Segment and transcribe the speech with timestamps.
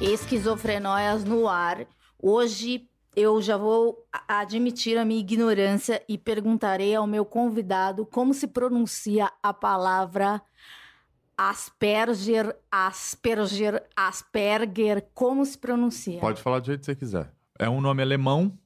[0.00, 1.86] Esquizofrenóias no ar.
[2.20, 8.46] Hoje eu já vou admitir a minha ignorância e perguntarei ao meu convidado como se
[8.46, 10.40] pronuncia a palavra
[11.36, 16.20] Asperger, Asperger, Asperger, como se pronuncia?
[16.20, 17.32] Pode falar do jeito que você quiser.
[17.58, 18.56] É um nome alemão,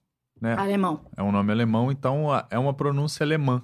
[0.40, 0.54] né?
[0.54, 1.04] Alemão.
[1.16, 3.62] É um nome alemão, então é uma pronúncia alemã.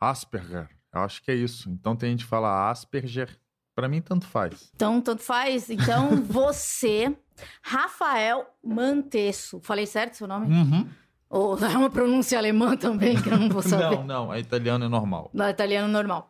[0.00, 0.68] Asperger.
[0.92, 1.70] Eu acho que é isso.
[1.70, 3.39] Então tem gente que fala Asperger.
[3.80, 4.70] Para mim, tanto faz.
[4.74, 5.70] Então, tanto faz.
[5.70, 7.16] Então, você,
[7.62, 9.58] Rafael Mantesso.
[9.62, 10.54] Falei certo seu nome?
[10.54, 10.86] Uhum.
[11.30, 13.96] Ou é uma pronúncia alemã também, que eu não vou saber.
[13.96, 14.34] não, não.
[14.34, 15.30] É italiano é normal.
[15.32, 16.28] Não, é italiano normal.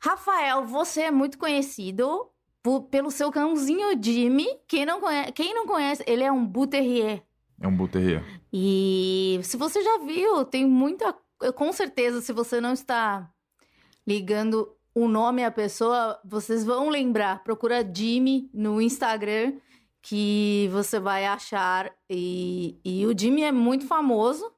[0.00, 2.28] Rafael, você é muito conhecido
[2.60, 4.48] por, pelo seu cãozinho Jimmy.
[4.66, 7.22] Quem não, conhece, quem não conhece, ele é um Buterrier.
[7.60, 8.24] É um Buterrier.
[8.52, 11.14] E se você já viu, tem muita...
[11.54, 13.30] Com certeza, se você não está
[14.04, 17.42] ligando o nome à pessoa, vocês vão lembrar.
[17.44, 19.54] Procura Jimmy no Instagram
[20.02, 21.90] que você vai achar.
[22.08, 24.50] E, e o Jimmy é muito famoso.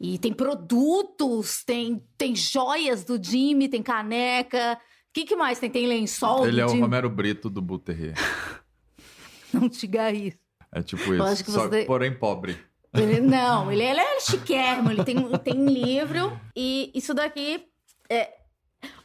[0.00, 4.74] E tem produtos, tem, tem joias do Jimmy, tem caneca.
[4.74, 5.70] O que, que mais tem?
[5.70, 6.80] Tem lençol Ele é o Jimmy.
[6.80, 8.14] Romero Brito do Buterrier.
[9.52, 10.38] Não diga isso.
[10.72, 11.44] É tipo isso.
[11.44, 12.56] que Só, você- porém pobre.
[12.94, 16.38] Ele- não, ele, ele é chiquérrimo, ele tem, tem livro.
[16.56, 17.66] E isso daqui
[18.08, 18.41] é.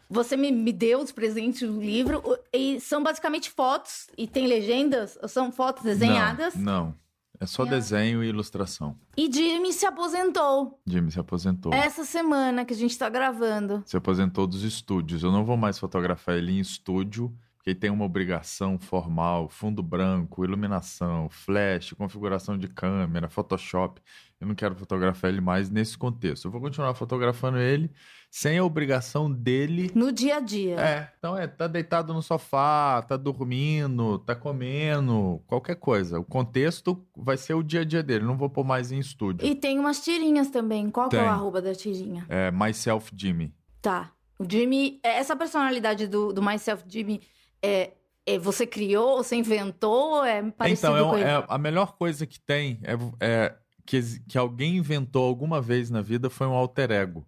[0.10, 5.18] Você me, me deu de presente o livro, e são basicamente fotos, e tem legendas,
[5.22, 6.56] ou são fotos desenhadas.
[6.56, 6.96] Não, não.
[7.40, 7.70] É só É.
[7.70, 8.98] desenho e ilustração.
[9.16, 11.72] E Jimmy se aposentou Jimmy se aposentou.
[11.72, 13.84] essa semana que a gente tá gravando.
[13.86, 15.22] Se aposentou dos estúdios.
[15.22, 19.84] Eu não vou mais fotografar ele em estúdio, porque ele tem uma obrigação formal, fundo
[19.84, 24.02] branco, iluminação, flash, configuração de câmera, Photoshop.
[24.40, 26.46] Eu não quero fotografar ele mais nesse contexto.
[26.46, 27.92] Eu vou continuar fotografando ele
[28.30, 29.92] sem a obrigação dele.
[29.96, 30.80] No dia a dia.
[30.80, 36.20] É, então é, tá deitado no sofá, tá dormindo, tá comendo, qualquer coisa.
[36.20, 38.26] O contexto vai ser o dia a dia dele.
[38.26, 39.48] Não vou pôr mais em estúdio.
[39.48, 40.90] E tem umas tirinhas também.
[40.92, 42.26] Qual que é o arroba da tirinha?
[42.30, 43.56] É Myself Jimmy.
[43.82, 44.12] Tá.
[44.38, 47.22] O Jimmy, essa personalidade do, do Myself Jimmy,
[47.60, 47.94] é,
[48.24, 51.28] é, você criou, você inventou, é parecido então, é, com ele?
[51.28, 53.56] é a melhor coisa que tem é, é
[53.88, 57.26] que, que alguém inventou alguma vez na vida foi um alter ego.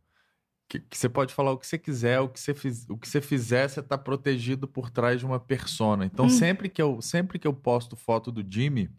[0.67, 3.07] Que, que você pode falar o que você quiser, o que você, fiz, o que
[3.07, 6.05] você fizer, você tá protegido por trás de uma persona.
[6.05, 6.29] Então, Hum.
[6.29, 8.91] sempre, que eu, sempre que eu posto foto do Jimmy,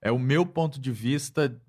[0.00, 1.60] é o meu ponto de vista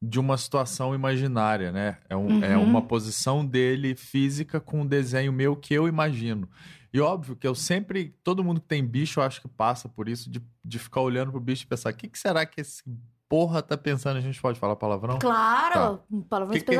[0.00, 1.98] de uma situação imaginária, né?
[2.08, 2.64] É, um- é Uhum.
[2.64, 6.48] uma posição dele física com um desenho meu que eu imagino.
[6.92, 10.06] E óbvio que eu sempre, todo mundo que tem bicho, eu acho que passa por
[10.08, 12.82] isso, de, de ficar olhando pro bicho e pensar, o que, que será que esse
[13.28, 14.16] porra tá pensando?
[14.16, 15.18] A gente pode falar palavrão?
[15.18, 16.04] Claro, Tá.
[16.28, 16.74] palavrões que, o,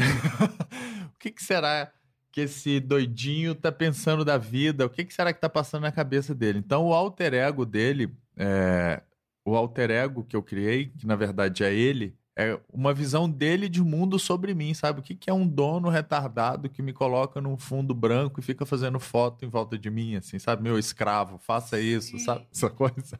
[1.14, 1.90] o que que será
[2.30, 4.86] que esse doidinho tá pensando da vida?
[4.86, 6.58] O que, que será que tá passando na cabeça dele?
[6.58, 9.02] Então, o alter ego dele, é,
[9.44, 13.68] o alter ego que eu criei, que na verdade é ele, é uma visão dele
[13.68, 15.00] de mundo sobre mim, sabe?
[15.00, 18.64] O que, que é um dono retardado que me coloca num fundo branco e fica
[18.64, 20.62] fazendo foto em volta de mim, assim, sabe?
[20.62, 22.46] Meu escravo, faça isso, sabe?
[22.52, 23.18] Essa coisa.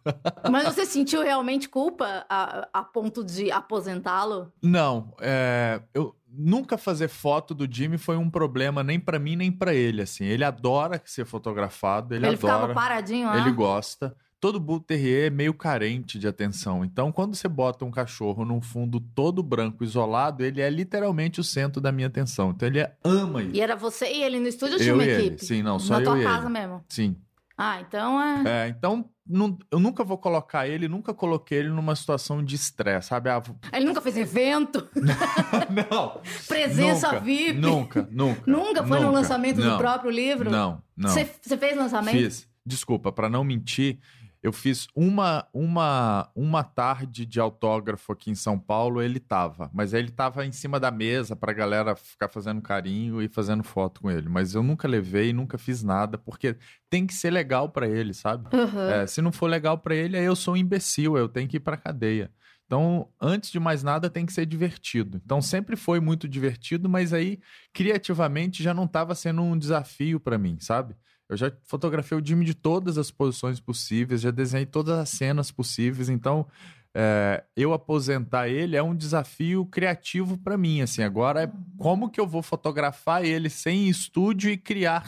[0.50, 4.50] Mas você sentiu realmente culpa a, a ponto de aposentá-lo?
[4.62, 9.53] Não, é, eu nunca fazer foto do Jimmy foi um problema nem pra mim nem
[9.53, 10.25] pra ele, assim.
[10.25, 13.39] Ele adora ser fotografado, ele, Ele, ficava adora, paradinho lá?
[13.39, 14.17] ele gosta.
[14.43, 16.85] Todo Bull Terrier é meio carente de atenção.
[16.85, 21.45] Então, quando você bota um cachorro num fundo todo branco, isolado, ele é literalmente o
[21.45, 22.51] centro da minha atenção.
[22.51, 23.55] Então, ele ama isso.
[23.55, 25.27] E era você e ele no estúdio ou Eu uma e ele.
[25.29, 25.45] equipe?
[25.45, 26.53] Sim, não, só Na eu tua e casa ele.
[26.53, 26.85] mesmo?
[26.89, 27.17] Sim.
[27.57, 28.67] Ah, então é...
[28.67, 33.11] É, então, não- eu nunca vou colocar ele, nunca coloquei ele numa situação de estresse,
[33.11, 33.31] sabe?
[33.31, 34.89] Ah, vou- Ele nunca fez evento?
[35.89, 36.21] não.
[36.49, 37.61] Presença nunca, VIP?
[37.61, 38.43] Nunca, nunca.
[38.51, 39.19] Nunca foi no nunca.
[39.19, 39.79] lançamento do Não.
[39.79, 40.50] próprio livro?
[40.50, 41.11] Não, não.
[41.11, 42.17] Você você fez lançamento?
[42.17, 42.49] Fiz.
[42.65, 43.99] Desculpa, para não mentir,
[44.43, 49.71] eu fiz uma, uma, uma tarde de autógrafo aqui em São Paulo, ele tava.
[49.73, 53.62] Mas aí ele tava em cima da mesa pra galera ficar fazendo carinho e fazendo
[53.62, 54.29] foto com ele.
[54.29, 56.56] Mas eu nunca levei, nunca fiz nada, porque
[56.91, 58.49] tem que ser legal pra ele, sabe?
[58.55, 58.91] Uhum.
[58.91, 61.59] É, se não for legal pra ele, aí eu sou um imbecil, eu tenho que
[61.59, 62.29] ir pra cadeia.
[62.67, 65.21] Então, antes de mais nada, tem que ser divertido.
[65.23, 67.38] Então, sempre foi muito divertido, mas aí,
[67.73, 70.97] criativamente, já não estava sendo um desafio pra mim, sabe?
[71.32, 75.50] Eu já fotografei o Jimmy de todas as posições possíveis, já desenhei todas as cenas
[75.50, 76.46] possíveis, então
[76.94, 80.82] é, eu aposentar ele é um desafio criativo para mim.
[80.82, 85.06] Assim, agora, é como que eu vou fotografar ele sem estúdio e criar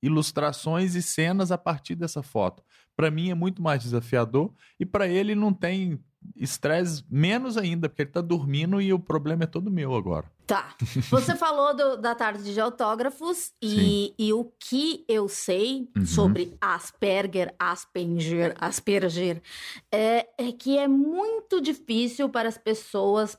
[0.00, 2.62] ilustrações e cenas a partir dessa foto?
[2.94, 5.98] Para mim é muito mais desafiador e para ele não tem
[6.34, 10.30] estresse menos ainda, porque ele tá dormindo e o problema é todo meu agora.
[10.46, 10.74] Tá.
[11.10, 16.06] Você falou do- da tarde de autógrafos e, e o que eu sei Uhum.
[16.06, 19.42] sobre Asperger, Asperger, Asperger,
[19.90, 23.36] é, é que é muito difícil para as pessoas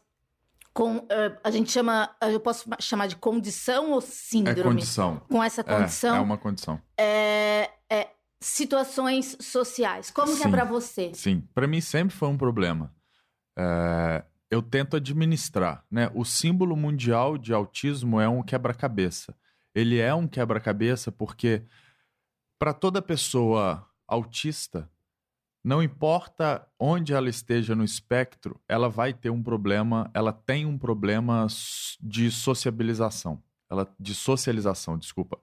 [0.74, 1.06] com.
[1.10, 2.10] eh, a gente chama.
[2.22, 4.64] Eu posso chamar de condição ou É síndrome?
[4.76, 5.22] condição.
[5.30, 6.16] Com essa É, condição.
[6.16, 6.80] é uma condição.
[6.98, 8.08] é, é,
[8.48, 10.10] situações sociais.
[10.10, 10.52] Como que é Sim.
[10.52, 11.12] pra você?
[11.14, 12.94] Sim, para mim sempre foi um problema.
[13.58, 16.10] É, eu tento administrar, né?
[16.16, 19.36] O símbolo mundial de autismo é um quebra-cabeça.
[19.76, 21.64] Ele é um quebra-cabeça porque
[22.58, 24.90] para toda pessoa autista,
[25.64, 30.78] não importa onde ela esteja no espectro, ela vai ter um problema, ela tem um
[30.78, 31.46] problema
[32.00, 35.38] de sociabilização, ela de socialização, desculpa.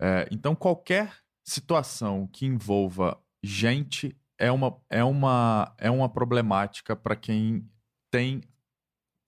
[0.00, 7.16] É, então qualquer situação que envolva gente é uma, é uma, é uma problemática para
[7.16, 7.66] quem
[8.10, 8.42] tem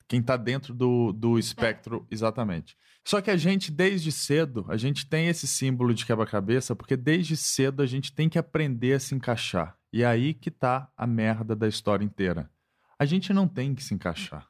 [0.06, 2.74] quem está dentro do, do espectro exatamente.
[3.06, 7.36] Só que a gente, desde cedo, a gente tem esse símbolo de quebra-cabeça, porque desde
[7.36, 9.76] cedo a gente tem que aprender a se encaixar.
[9.92, 12.50] E é aí que tá a merda da história inteira.
[12.98, 14.48] A gente não tem que se encaixar.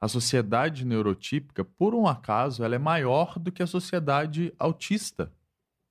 [0.00, 5.32] A sociedade neurotípica, por um acaso, ela é maior do que a sociedade autista.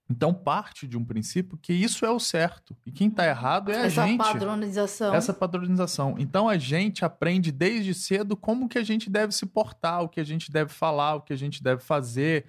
[0.09, 2.75] Então parte de um princípio que isso é o certo.
[2.85, 4.17] E quem está errado é a Essa gente.
[4.17, 5.13] padronização.
[5.15, 6.15] Essa padronização.
[6.19, 10.19] Então a gente aprende desde cedo como que a gente deve se portar, o que
[10.19, 12.45] a gente deve falar, o que a gente deve fazer.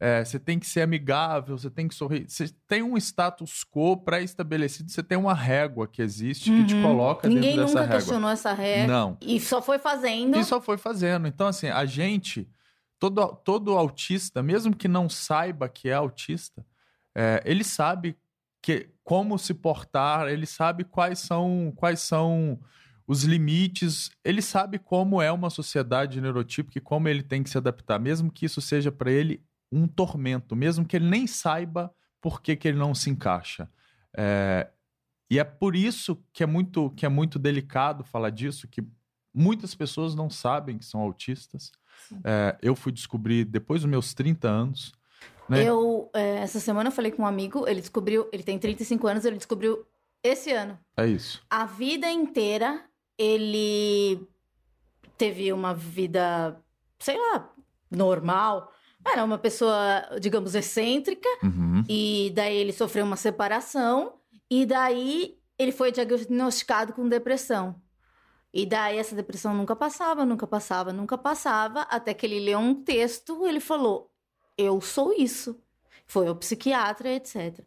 [0.00, 2.26] É, você tem que ser amigável, você tem que sorrir.
[2.28, 6.82] Você tem um status quo pré-estabelecido, você tem uma régua que existe que te Uhum.
[6.82, 7.96] coloca Ninguém dentro dessa nunca régua.
[7.96, 8.86] questionou essa regra.
[8.86, 9.16] Não.
[9.20, 10.38] E só foi fazendo.
[10.38, 11.26] E só foi fazendo.
[11.26, 12.48] Então, assim, a gente,
[12.96, 16.64] todo, todo autista, mesmo que não saiba que é autista,
[17.18, 18.16] é, ele sabe
[18.62, 22.60] que, como se portar, ele sabe quais são, quais são
[23.08, 27.58] os limites, ele sabe como é uma sociedade neurotípica e como ele tem que se
[27.58, 29.42] adaptar, mesmo que isso seja para ele
[29.72, 33.68] um tormento, mesmo que ele nem saiba por que, que ele não se encaixa.
[34.16, 34.70] É,
[35.28, 38.86] e é por isso que é muito que é muito delicado falar disso, que
[39.34, 41.72] muitas pessoas não sabem que são autistas.
[42.22, 44.92] É, eu fui descobrir depois dos meus 30 anos.
[45.48, 45.64] Né?
[45.64, 49.24] Eu, é, essa semana eu falei com um amigo, ele descobriu, ele tem 35 anos,
[49.24, 49.84] ele descobriu
[50.22, 50.78] esse ano.
[50.96, 51.42] É isso.
[51.48, 52.84] A vida inteira
[53.16, 54.26] ele
[55.16, 56.60] teve uma vida,
[56.98, 57.50] sei lá,
[57.90, 58.72] normal.
[59.06, 61.82] Era uma pessoa, digamos, excêntrica, Uhum.
[61.88, 64.14] e daí ele sofreu uma separação,
[64.50, 67.80] e daí ele foi diagnosticado com depressão.
[68.52, 72.74] E daí essa depressão nunca passava, nunca passava, nunca passava, até que ele leu um
[72.74, 74.07] texto, ele falou:
[74.58, 75.58] "Eu sou isso".
[76.06, 77.60] Foi ao psiquiatra, etc.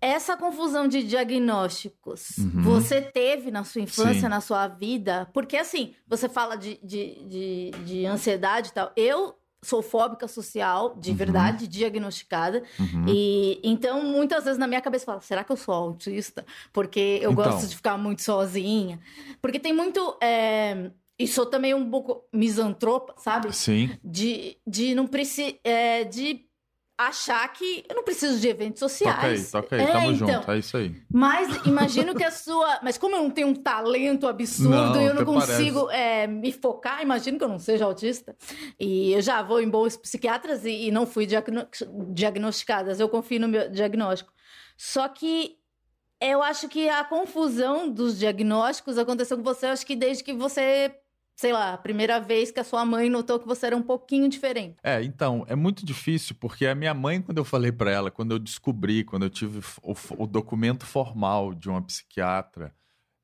[0.00, 2.62] Essa confusão de diagnósticos, Uhum.
[2.62, 4.28] você teve na sua infância, Sim.
[4.28, 5.28] na sua vida?
[5.32, 8.90] Porque assim, você fala de, de, de, de ansiedade e tal.
[8.96, 11.16] Eu sou fóbica social, de Uhum.
[11.16, 12.64] verdade, diagnosticada.
[12.80, 13.04] Uhum.
[13.08, 16.44] E então, muitas vezes na minha cabeça fala, será que eu sou autista?
[16.72, 17.44] Porque eu Então.
[17.44, 18.98] gosto de ficar muito sozinha.
[19.40, 20.16] Porque tem muito.
[20.20, 20.90] É...
[21.18, 23.54] E sou também um pouco misantropa, sabe?
[23.54, 23.90] Sim.
[24.02, 25.54] De, de não precisar.
[26.10, 26.46] de
[26.98, 29.50] achar que eu não preciso de eventos Toca aí, sociais.
[29.50, 29.82] toca aí.
[29.82, 30.50] É, Tamo então, junto.
[30.50, 30.94] É isso aí.
[31.12, 32.78] Mas imagino que a sua.
[32.82, 37.02] Mas como eu não tenho um talento absurdo e eu não consigo é, me focar,
[37.02, 38.36] imagino que eu não seja autista.
[38.78, 41.66] E eu já vou em bons psiquiatras e, e não fui diagno-
[42.12, 43.00] diagnosticadas.
[43.00, 44.32] Eu confio no meu diagnóstico.
[44.76, 45.56] Só que
[46.20, 50.94] eu acho que a confusão dos diagnósticos aconteceu com você, acho que desde que você.
[51.42, 54.28] Sei lá, a primeira vez que a sua mãe notou que você era um pouquinho
[54.28, 54.76] diferente.
[54.80, 58.30] É, então, é muito difícil, porque a minha mãe, quando eu falei pra ela, quando
[58.30, 62.72] eu descobri, quando eu tive o, o documento formal de uma psiquiatra,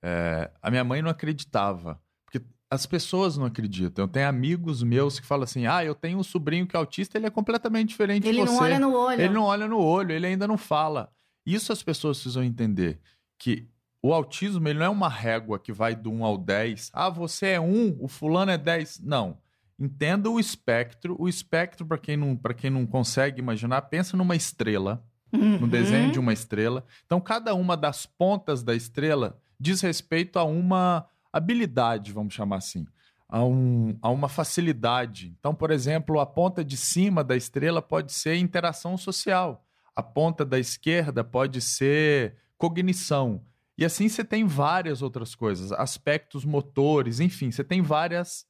[0.02, 2.02] é, a minha mãe não acreditava.
[2.26, 4.06] Porque as pessoas não acreditam.
[4.06, 7.16] Eu tenho amigos meus que falam assim: ah, eu tenho um sobrinho que é autista,
[7.16, 8.52] ele é completamente diferente Ele de você.
[8.52, 9.20] não olha no olho.
[9.20, 11.08] Ele não olha no olho, ele ainda não fala.
[11.46, 12.98] Isso as pessoas precisam entender.
[13.38, 13.68] Que
[14.02, 16.90] o autismo ele não é uma régua que vai do 1 ao 10.
[16.92, 19.00] Ah, você é 1, o fulano é 10.
[19.02, 19.38] Não.
[19.78, 21.16] Entenda o espectro.
[21.18, 25.68] O espectro, para quem, não, quem não consegue imaginar, pensa numa estrela, no Uhum.
[25.68, 26.84] desenho de uma estrela.
[27.04, 32.86] Então, cada uma das pontas da estrela diz respeito a uma habilidade, vamos chamar assim.
[33.28, 35.34] A, um, a uma facilidade.
[35.38, 39.66] Então, por exemplo, a ponta de cima da estrela pode ser interação social.
[39.94, 43.42] A ponta da esquerda pode ser cognição.
[43.78, 48.44] E assim você tem várias outras coisas, aspectos motores, enfim, você tem várias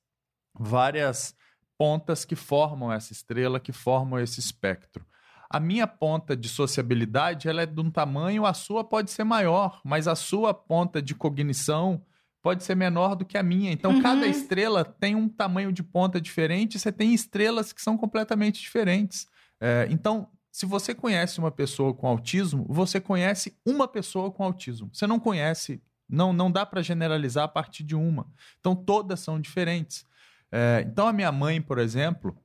[0.58, 1.34] várias
[1.76, 5.06] pontas que formam essa estrela, que formam esse espectro.
[5.50, 9.80] A minha ponta de sociabilidade ela é de um tamanho, a sua pode ser maior,
[9.84, 12.02] mas a sua ponta de cognição
[12.42, 13.70] pode ser menor do que a minha.
[13.70, 14.02] Então, Uhum.
[14.02, 19.26] cada estrela tem um tamanho de ponta diferente, você tem estrelas que são completamente diferentes.
[19.60, 24.90] É, então, se você conhece uma pessoa com autismo, você conhece uma pessoa com autismo.
[24.92, 28.26] Você não conhece, não, não dá para generalizar a partir de uma.
[28.58, 30.04] Então, todas são diferentes.
[30.50, 32.36] É, então, a minha mãe, por exemplo,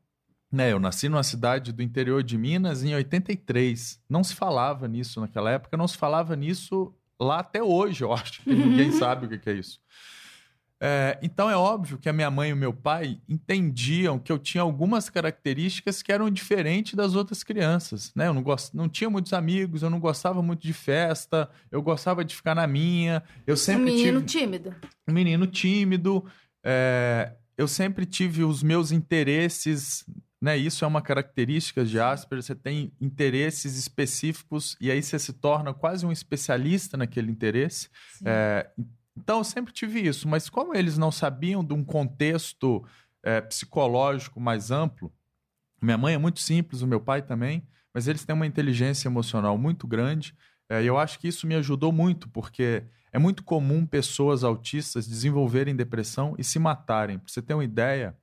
[0.51, 3.99] né, eu nasci numa cidade do interior de Minas em 83.
[4.07, 8.43] Não se falava nisso naquela época, não se falava nisso lá até hoje, eu acho
[8.43, 9.81] que ninguém sabe o que que é isso.
[10.85, 14.37] É, então é óbvio que a minha mãe e o meu pai entendiam que eu
[14.37, 18.11] tinha algumas características que eram diferentes das outras crianças.
[18.13, 18.27] Né?
[18.27, 18.73] Eu não, gost...
[18.73, 22.67] não tinha muitos amigos, eu não gostava muito de festa, eu gostava de ficar na
[22.67, 23.23] minha.
[23.47, 24.75] Eu Um sempre menino tive tímido.
[25.07, 26.25] um menino tímido.
[26.61, 30.03] é, eu sempre tive os meus interesses,
[30.41, 30.57] né?
[30.57, 32.43] Isso é uma característica de Asperger.
[32.43, 37.87] Você tem interesses específicos e aí você se torna quase um especialista naquele interesse.
[38.25, 38.69] É,
[39.17, 42.83] então eu sempre tive isso, mas como eles não sabiam de um contexto
[43.23, 45.13] é, psicológico mais amplo,
[45.81, 49.57] minha mãe é muito simples, o meu pai também, mas eles têm uma inteligência emocional
[49.57, 50.35] muito grande.
[50.69, 55.75] é, eu acho que isso me ajudou muito, porque é muito comum pessoas autistas desenvolverem
[55.75, 57.19] depressão e se matarem.
[57.19, 58.17] Para você ter uma ideia,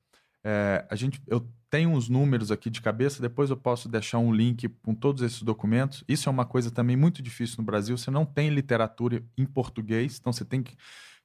[0.45, 4.33] é, a gente, eu tenho uns números aqui de cabeça, depois eu posso deixar um
[4.33, 6.03] link com todos esses documentos.
[6.09, 7.97] Isso é uma coisa também muito difícil no Brasil.
[7.97, 10.77] Você não tem literatura em português, então você tem que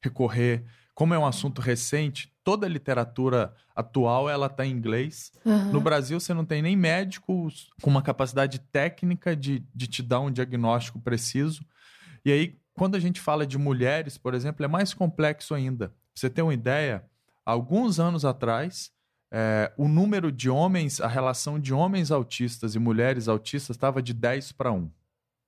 [0.03, 0.63] recorrer.
[0.93, 5.31] Como é um assunto recente, toda a literatura atual ela está em inglês.
[5.45, 5.71] Aham.
[5.71, 10.19] No Brasil, você não tem nem médicos com uma capacidade técnica de, de te dar
[10.19, 11.65] um diagnóstico preciso.
[12.23, 15.89] E aí, quando a gente fala de mulheres, por exemplo, é mais complexo ainda.
[15.89, 17.03] Pra você ter uma ideia,
[17.45, 18.91] alguns anos atrás,
[19.37, 24.13] é, o número de homens, a relação de homens autistas e mulheres autistas estava de
[24.13, 24.89] 10 para 1.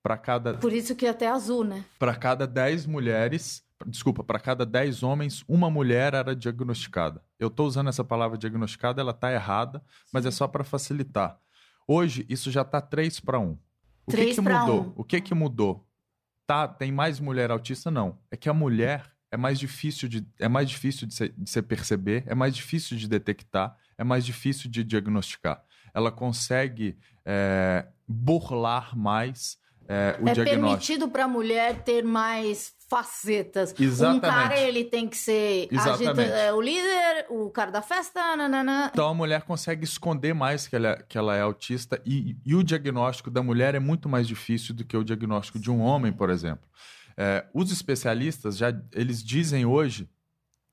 [0.02, 1.82] Para cada, Por isso que até azul, né?
[1.98, 7.22] para cada 10 mulheres, desculpa, para cada 10 homens, uma mulher era diagnosticada.
[7.38, 11.38] Eu estou usando essa palavra diagnosticada, ela está errada, mas é só para facilitar.
[11.86, 13.52] Hoje, isso já está 3 para 1.
[13.52, 13.56] O
[14.10, 14.82] que, Três que pra mudou?
[14.82, 14.92] um.
[14.96, 15.86] O que, que mudou?
[16.46, 17.90] Tá, tem mais mulher autista?
[17.90, 18.18] Não.
[18.30, 21.62] É que a mulher é mais difícil de, é mais difícil de se, de se
[21.62, 25.62] perceber, é mais difícil de detectar, é mais difícil de diagnosticar.
[25.92, 29.58] Ela consegue é, burlar mais
[29.88, 30.60] é, o é diagnóstico.
[30.60, 33.74] permitido para a mulher ter mais facetas.
[33.78, 34.26] Exatamente.
[34.26, 38.90] Um cara, ele tem que ser agita- é, o líder, o cara da festa, nananã.
[38.92, 42.62] Então a mulher consegue esconder mais que ela, que ela é autista e, e o
[42.62, 46.30] diagnóstico da mulher é muito mais difícil do que o diagnóstico de um homem, por
[46.30, 46.66] exemplo.
[47.20, 50.08] É, os especialistas já eles dizem hoje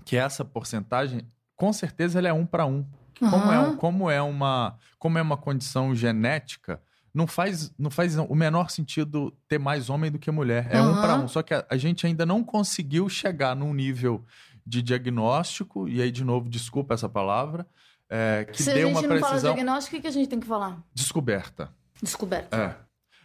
[0.05, 2.85] que essa porcentagem, com certeza, ela é um para um.
[3.17, 6.79] Como é, um- como é uma como é uma condição genética,
[7.13, 10.67] não faz, não faz o menor sentido ter mais homem do que mulher.
[10.69, 11.01] É um Aham.
[11.01, 11.27] para um.
[11.27, 14.23] Só que a, a gente ainda não conseguiu chegar num nível
[14.67, 17.65] de diagnóstico, e aí, de novo, desculpa essa palavra,
[18.09, 19.53] é, que Se dê a uma gente não fala precisão.
[19.53, 20.77] diagnóstico, o que que a gente tem que falar?
[20.93, 21.69] Descoberta.
[22.01, 22.55] Descoberta.
[22.57, 22.75] É.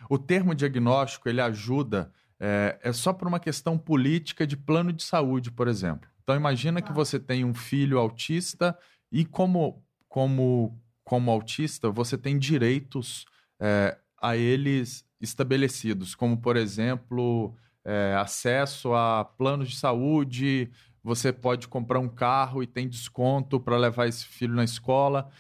[0.09, 5.03] O termo diagnóstico ele ajuda é, é só por uma questão política de plano de
[5.03, 6.09] saúde, por exemplo.
[6.23, 6.95] Então imagina que Ah.
[6.95, 8.77] você tem um filho autista
[9.13, 13.27] e como como como autista você tem direitos
[13.61, 17.55] é, a eles estabelecidos, como por exemplo
[17.85, 20.71] é, acesso a planos de saúde.
[21.03, 25.31] Você pode comprar um carro e tem desconto para levar esse filho na escola,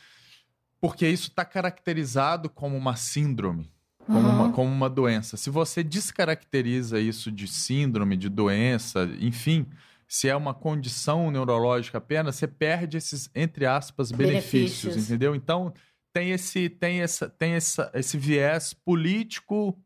[0.80, 3.71] porque isso está caracterizado como uma síndrome
[4.11, 4.45] como, Aham.
[4.45, 5.37] uma, como uma doença.
[5.37, 9.67] Se você descaracteriza isso de síndrome, de doença, enfim,
[10.09, 15.05] se é uma condição neurológica apenas, você perde esses, entre aspas, benefícios, Benefícios.
[15.07, 15.35] entendeu?
[15.35, 15.73] Então,
[16.12, 19.79] tem esse, tem essa, tem essa, esse viés político,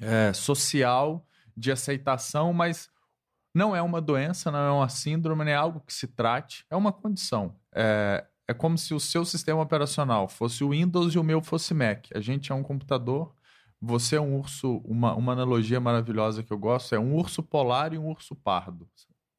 [0.00, 2.90] é, social, de aceitação, mas
[3.54, 6.76] não é uma doença, não é uma síndrome, não é algo que se trate, é
[6.76, 7.54] uma condição.
[7.72, 11.72] É, é como se o seu sistema operacional fosse o Windows e o meu fosse
[11.72, 12.06] Mac.
[12.14, 13.33] A gente é um computador,
[13.84, 17.92] você é um urso, uma, uma analogia maravilhosa que eu gosto é um urso polar
[17.92, 18.88] e um urso pardo.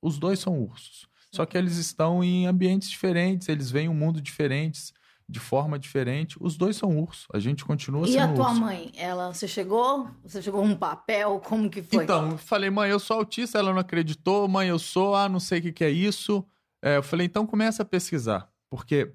[0.01, 1.07] Os dois são ursos.
[1.33, 4.93] Só que eles estão em ambientes diferentes, eles veem um mundo diferentes,
[5.27, 6.37] de forma diferente.
[6.39, 7.27] Os dois são urso.
[7.33, 8.61] A gente continua E sendo a tua urso.
[8.61, 8.91] mãe?
[8.95, 10.07] Ela, você chegou?
[10.23, 11.39] Você chegou com um papel?
[11.43, 12.03] Como que foi?
[12.03, 15.39] Então, eu falei, mãe, eu sou autista, ela não acreditou, mãe, eu sou, ah, não
[15.39, 16.45] sei o que, que é isso.
[16.81, 19.11] É, eu falei, então começa a pesquisar, porque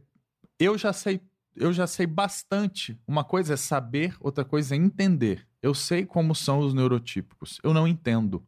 [0.58, 1.20] eu já sei,
[1.54, 2.98] eu já sei bastante.
[3.06, 5.46] Uma coisa é saber, outra coisa é entender.
[5.62, 8.46] Eu sei como são os neurotípicos, eu não entendo.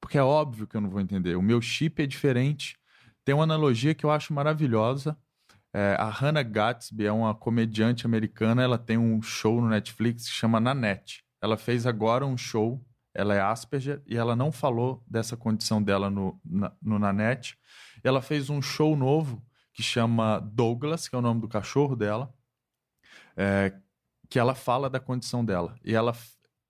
[0.00, 1.34] porque é óbvio que eu não vou entender.
[1.34, 2.76] O meu chip é diferente.
[3.24, 5.16] Tem uma analogia que eu acho maravilhosa.
[5.72, 8.62] É, a Hannah Gatsby é uma comediante americana.
[8.62, 11.24] Ela tem um show no Netflix que chama Nanette.
[11.40, 12.84] Ela fez agora um show.
[13.14, 17.56] Ela é Asperger e ela não falou dessa condição dela no, na, no Nanette.
[18.02, 19.42] Ela fez um show novo
[19.74, 22.32] que chama Douglas, que é o nome do cachorro dela,
[23.36, 23.74] é,
[24.30, 25.76] que ela fala da condição dela.
[25.84, 26.14] E ela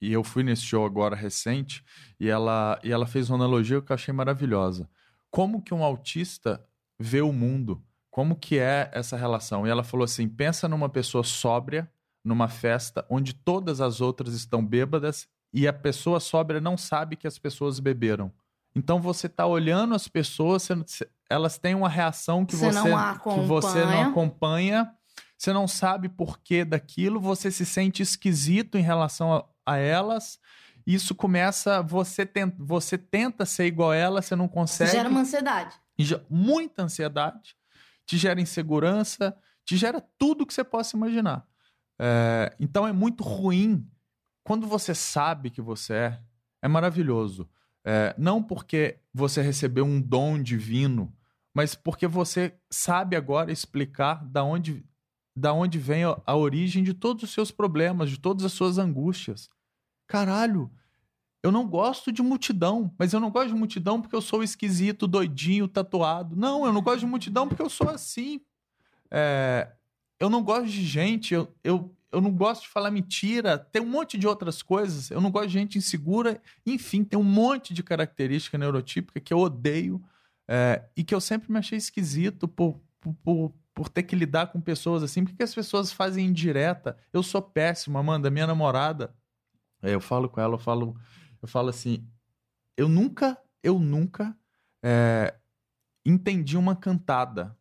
[0.00, 1.84] e eu fui nesse show agora recente
[2.18, 4.88] e ela e ela fez uma analogia que eu achei maravilhosa.
[5.30, 6.66] Como que um autista
[6.98, 7.82] vê o mundo?
[8.10, 9.66] Como que é essa relação?
[9.66, 11.90] E ela falou assim: pensa numa pessoa sóbria
[12.24, 17.26] numa festa onde todas as outras estão bêbadas e a pessoa sóbria não sabe que
[17.26, 18.32] as pessoas beberam.
[18.74, 20.68] Então você está olhando as pessoas,
[21.34, 24.94] elas têm uma reação que você, você não que você não acompanha,
[25.36, 30.38] você não sabe porquê daquilo, você se sente esquisito em relação a, a elas.
[30.86, 34.92] Isso começa, você tenta, você tenta ser igual a ela, você não consegue.
[34.92, 35.74] Gera uma ansiedade.
[36.28, 37.56] Muita ansiedade,
[38.06, 41.44] te gera insegurança, te gera tudo que você possa imaginar.
[41.98, 43.88] É, então é muito ruim.
[44.44, 46.20] Quando você sabe que você é,
[46.62, 47.48] é maravilhoso.
[47.84, 51.14] É, não porque você recebeu um dom divino,
[51.54, 54.84] mas porque você sabe agora explicar da onde,
[55.36, 58.76] da onde vem a, a origem de todos os seus problemas, de todas as suas
[58.76, 59.48] angústias.
[60.08, 60.70] Caralho,
[61.44, 65.06] eu não gosto de multidão, mas eu não gosto de multidão porque eu sou esquisito,
[65.06, 66.34] doidinho, tatuado.
[66.34, 68.40] Não, eu não gosto de multidão porque eu sou assim.
[69.10, 69.70] É,
[70.18, 73.86] eu não gosto de gente, eu, eu, eu não gosto de falar mentira, tem um
[73.86, 75.10] monte de outras coisas.
[75.10, 76.40] Eu não gosto de gente insegura.
[76.66, 80.02] Enfim, tem um monte de característica neurotípica que eu odeio
[80.48, 82.80] é, e que eu sempre me achei esquisito por,
[83.22, 85.24] por, por, ter que lidar com pessoas assim.
[85.24, 86.96] Porque as pessoas fazem indireta.
[87.12, 89.14] Eu sou péssimo, Amanda, minha namorada.
[89.82, 90.96] É, eu falo com ela, eu falo,
[91.40, 92.06] eu falo assim.
[92.76, 94.36] Eu nunca, eu nunca
[94.82, 95.34] é,
[96.04, 97.56] entendi uma cantada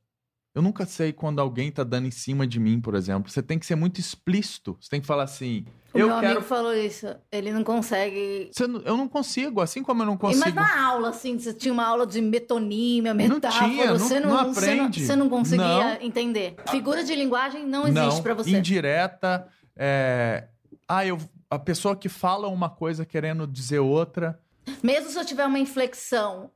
[0.56, 3.32] eu nunca sei quando alguém tá dando em cima de mim, por exemplo.
[3.32, 4.78] Você tem que ser muito explícito.
[4.80, 5.66] Você tem que falar assim.
[5.92, 6.28] O eu meu quero...
[6.28, 7.08] amigo falou isso.
[7.32, 8.52] Ele não consegue.
[8.60, 10.46] Não, eu não consigo, assim como eu não consigo.
[10.46, 13.68] Mas na aula, assim, você tinha uma aula de metonímia, metáfora.
[13.68, 14.54] Não tinha, você não, não, aprende.
[14.54, 16.02] Você não, você não conseguia não.
[16.02, 16.56] entender.
[16.70, 18.52] Figura de linguagem não existe para você.
[18.52, 19.48] Indireta.
[19.76, 20.48] É...
[20.88, 21.18] Ah, eu...
[21.50, 24.40] a pessoa que fala uma coisa querendo dizer outra.
[24.84, 26.52] Mesmo se eu tiver uma inflexão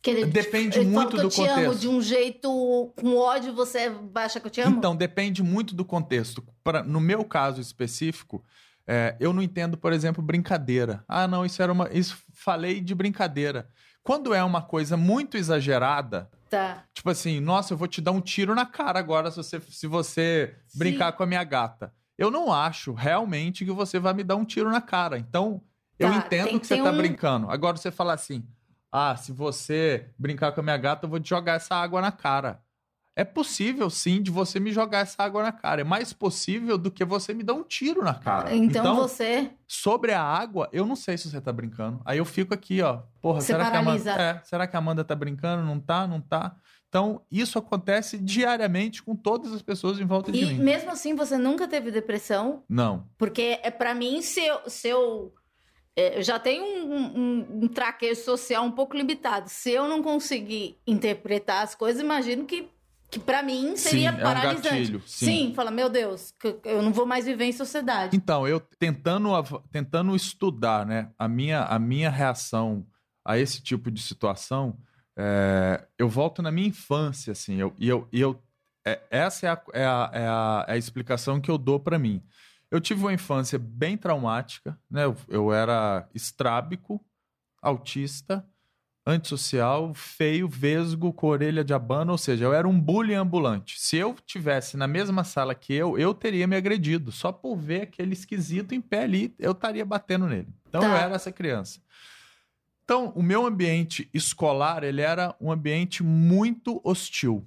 [0.00, 1.58] que ele, depende ele muito do contexto.
[1.58, 4.76] Amo de um jeito com ódio, você vai achar que eu te amo?
[4.76, 6.44] Então, depende muito do contexto.
[6.64, 8.44] Pra, no meu caso específico,
[8.86, 11.04] é, eu não entendo, por exemplo, brincadeira.
[11.06, 11.88] Ah, não, isso era uma.
[11.92, 13.68] Isso falei de brincadeira.
[14.02, 16.82] Quando é uma coisa muito exagerada, tá.
[16.92, 19.86] tipo assim, nossa, eu vou te dar um tiro na cara agora se você, se
[19.86, 21.92] você brincar com a minha gata.
[22.18, 25.18] Eu não acho realmente que você vai me dar um tiro na cara.
[25.18, 25.62] Então,
[25.98, 26.96] eu tá, entendo que você tá um...
[26.96, 27.50] brincando.
[27.50, 28.44] Agora você fala assim:
[28.92, 32.12] ah, se você brincar com a minha gata, eu vou te jogar essa água na
[32.12, 32.60] cara.
[33.14, 35.82] É possível, sim, de você me jogar essa água na cara.
[35.82, 38.54] É mais possível do que você me dar um tiro na cara.
[38.54, 39.50] Então, então você.
[39.68, 42.00] Sobre a água, eu não sei se você tá brincando.
[42.06, 43.02] Aí eu fico aqui, ó.
[43.20, 44.04] Porra, você será paralisa.
[44.04, 45.62] que, a Amanda, é, será que a Amanda tá brincando?
[45.62, 46.06] Não tá?
[46.06, 46.56] Não tá?
[46.88, 50.54] Então, isso acontece diariamente com todas as pessoas em volta de e mim.
[50.54, 52.64] E mesmo assim, você nunca teve depressão?
[52.68, 53.06] Não.
[53.18, 55.34] Porque, é para mim, se eu, se eu
[55.96, 59.48] eu já tenho um, um, um, traquejo social um pouco limitado.
[59.48, 62.68] Se eu não conseguir interpretar as coisas, imagino que,
[63.10, 64.68] que para mim seria sim, paralisante.
[64.68, 65.26] É um gatilho, sim.
[65.26, 66.32] sim, fala, meu Deus,
[66.64, 68.16] eu não vou mais viver em sociedade.
[68.16, 69.30] Então, eu tentando,
[69.70, 72.86] tentando estudar né, a, minha, a minha reação
[73.24, 74.78] a esse tipo de situação,
[75.16, 78.42] é, eu volto na minha infância, assim, eu, e eu, e eu,
[78.84, 81.98] é, essa é a, é, a, é, a, é a explicação que eu dou para
[81.98, 82.22] mim.
[82.72, 85.04] Eu tive uma infância bem traumática, né?
[85.04, 87.04] Eu, eu era estrábico,
[87.60, 88.48] autista,
[89.06, 93.78] antissocial, feio, vesgo, com orelha de abano, ou seja, eu era um bullying ambulante.
[93.78, 97.12] Se eu tivesse na mesma sala que eu, eu teria me agredido.
[97.12, 100.48] Só por ver aquele esquisito em pé ali, eu estaria batendo nele.
[100.66, 100.88] Então tá.
[100.88, 101.78] eu era essa criança.
[102.84, 107.46] Então, o meu ambiente escolar, ele era um ambiente muito hostil.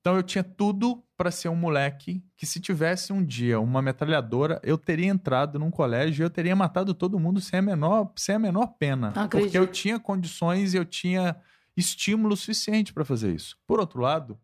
[0.00, 4.60] Então eu tinha tudo para ser um moleque que se tivesse um dia uma metralhadora,
[4.62, 8.36] eu teria entrado num colégio e eu teria matado todo mundo sem a menor, sem
[8.36, 9.12] a menor pena.
[9.42, 11.36] Porque eu tinha condições e eu tinha
[11.76, 13.58] estímulo suficiente para fazer isso.
[13.66, 14.38] Por outro lado,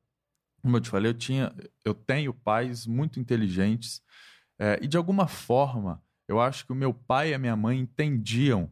[0.60, 1.52] como eu te falei, eu tinha,
[1.84, 4.02] eu tenho pais muito inteligentes
[4.58, 7.78] é, e de alguma forma eu acho que o meu pai e a minha mãe
[7.78, 8.70] entendiam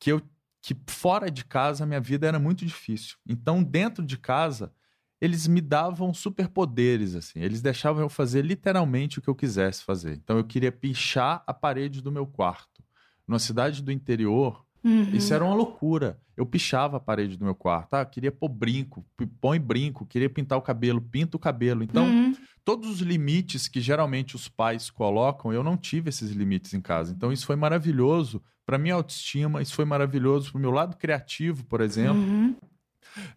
[0.00, 0.20] que eu
[0.62, 3.16] que fora de casa a minha vida era muito difícil.
[3.24, 4.72] Então dentro de casa
[5.20, 7.40] eles me davam superpoderes, assim.
[7.40, 10.12] Eles deixavam eu fazer literalmente o que eu quisesse fazer.
[10.14, 12.82] Então eu queria pichar a parede do meu quarto.
[13.26, 15.02] Numa cidade do interior, Uhum.
[15.14, 16.16] Isso era uma loucura.
[16.36, 17.94] Eu pichava a parede do meu quarto.
[17.94, 19.04] Ah, queria pôr brinco,
[19.40, 21.82] põe brinco, queria pintar o cabelo, pinta o cabelo.
[21.82, 22.36] Então, Uhum.
[22.64, 27.12] todos os limites que geralmente os pais colocam, eu não tive esses limites em casa.
[27.12, 31.64] Então, isso foi maravilhoso para minha autoestima, isso foi maravilhoso para o meu lado criativo,
[31.64, 32.22] por exemplo.
[32.22, 32.54] Uhum.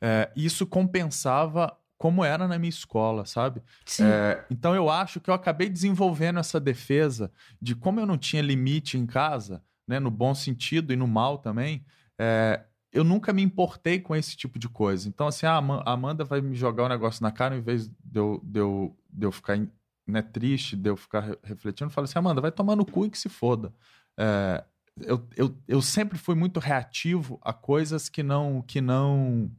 [0.02, 3.62] É, isso compensava como era na minha escola, sabe?
[4.06, 8.42] É, então eu acho que eu acabei desenvolvendo essa defesa de como eu não tinha
[8.42, 11.84] limite em casa, né, no bom sentido e no mal também.
[12.18, 15.08] é, eu nunca me importei com esse tipo de coisa.
[15.08, 17.88] Então, assim, a Ama- a Amanda vai me jogar um negócio na cara, em vez
[17.88, 19.60] de eu, de eu, de eu ficar
[20.08, 23.06] né, triste, de eu ficar re- refletindo, eu falo assim, Amanda, vai tomar no cu
[23.06, 23.72] e que se foda.
[24.18, 24.64] É,
[25.06, 29.50] eu, eu, eu sempre fui muito reativo a coisas que não, que não,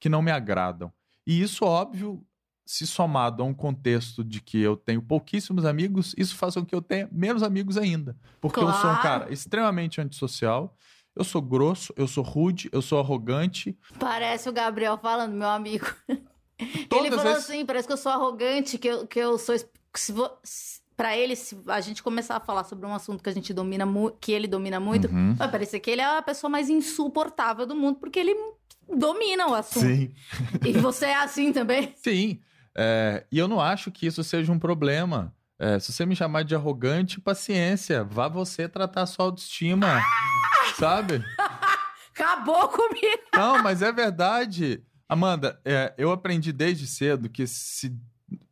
[0.00, 0.92] que não me agradam.
[1.26, 2.24] E isso, óbvio,
[2.66, 6.74] se somado a um contexto de que eu tenho pouquíssimos amigos, isso faz com que
[6.74, 8.16] eu tenha menos amigos ainda.
[8.40, 9.02] Porque eu sou um Claro.
[9.02, 10.76] cara extremamente antissocial,
[11.16, 13.76] eu sou grosso, eu sou rude, eu sou arrogante.
[13.98, 15.86] Parece o Gabriel falando, meu amigo.
[16.58, 19.56] ele Todas falou vezes- assim, parece que eu sou arrogante, que eu, que eu sou...
[19.96, 20.30] Se vo...
[20.98, 23.86] Pra ele, se a gente começar a falar sobre um assunto que a gente domina
[23.86, 25.32] muito, que ele domina muito, Uhum.
[25.34, 28.34] vai parecer que ele é a pessoa mais insuportável do mundo, porque ele
[28.92, 29.86] domina o assunto.
[29.86, 30.12] Sim.
[30.66, 31.94] E você é assim também?
[32.02, 32.40] Sim.
[32.76, 35.32] É, e eu não acho que isso seja um problema.
[35.56, 38.02] É, se você me chamar de arrogante, paciência.
[38.02, 40.02] Vá você tratar a sua autoestima.
[40.78, 41.24] sabe?
[42.10, 43.22] Acabou comigo!
[43.34, 44.82] Não, mas é verdade.
[45.08, 47.96] Amanda, é, eu aprendi desde cedo que se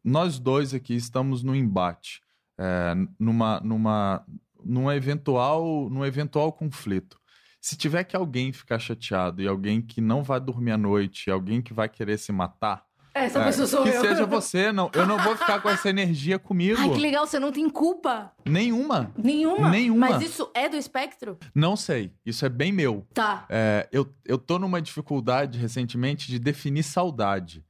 [0.05, 2.23] nós dois aqui estamos no embate,
[2.59, 4.25] é, numa, numa,
[4.65, 7.19] numa eventual, num eventual conflito.
[7.61, 11.33] Se tiver que alguém ficar chateado e alguém que não vai dormir à noite, e
[11.33, 14.01] alguém que vai querer se matar, Essa é, pessoa sou que eu.
[14.01, 14.89] seja você, não.
[14.95, 16.81] Eu não vou ficar com essa energia comigo.
[16.81, 18.33] Ai, que legal, você não tem culpa.
[18.45, 19.11] Nenhuma.
[19.17, 19.69] Nenhuma.
[19.69, 20.11] Nenhuma.
[20.11, 21.39] Mas isso é do espectro?
[21.53, 22.13] Não sei.
[22.25, 23.05] Isso é bem meu.
[23.13, 23.47] Tá.
[23.49, 27.65] É, eu, eu tô numa dificuldade recentemente de definir saudade.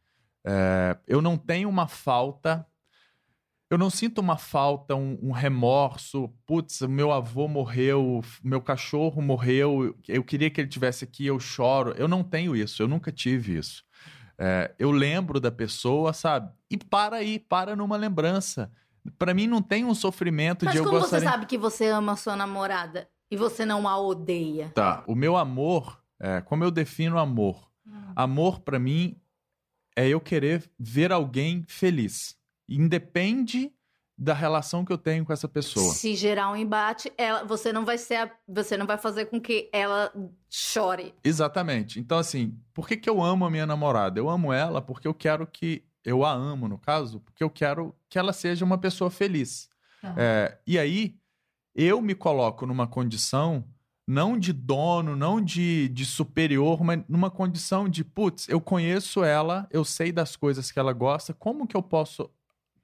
[0.44, 2.66] É, eu não tenho uma falta.
[3.68, 6.32] Eu não sinto uma falta, um, um remorso.
[6.46, 11.40] Putz, o meu avô morreu, meu cachorro morreu, eu queria que ele tivesse aqui, eu
[11.40, 11.92] choro.
[11.96, 13.84] Eu não tenho isso, eu nunca tive isso.
[14.38, 16.52] É, eu lembro da pessoa, sabe?
[16.70, 18.70] E para aí, para numa lembrança.
[19.18, 21.26] Pra mim não tem um sofrimento Mas de eu como gostaria...
[21.26, 24.70] você sabe que você ama a sua namorada e você não a odeia?
[24.74, 25.02] Tá.
[25.06, 27.66] O meu amor, é, como eu defino amor?
[28.14, 29.16] Amor, pra mim,
[29.94, 32.36] é eu querer ver alguém feliz.
[32.68, 33.72] Independe
[34.18, 35.92] da relação que eu tenho com essa pessoa.
[35.92, 39.38] Se gerar um embate, ela, você não vai ser, a- você não vai fazer com
[39.38, 40.10] que ela
[40.48, 41.14] chore.
[41.22, 42.00] Exatamente.
[42.00, 44.18] Então, assim, por que, que eu amo a minha namorada?
[44.18, 45.84] Eu amo ela porque eu quero que.
[46.02, 49.68] Eu a amo, no caso, porque eu quero que ela seja uma pessoa feliz.
[50.16, 51.16] É, e aí,
[51.74, 53.64] eu me coloco numa condição
[54.06, 59.66] não de dono, não de, de superior, mas numa condição de, putz, eu conheço ela,
[59.68, 62.30] eu sei das coisas que ela gosta, como que eu posso,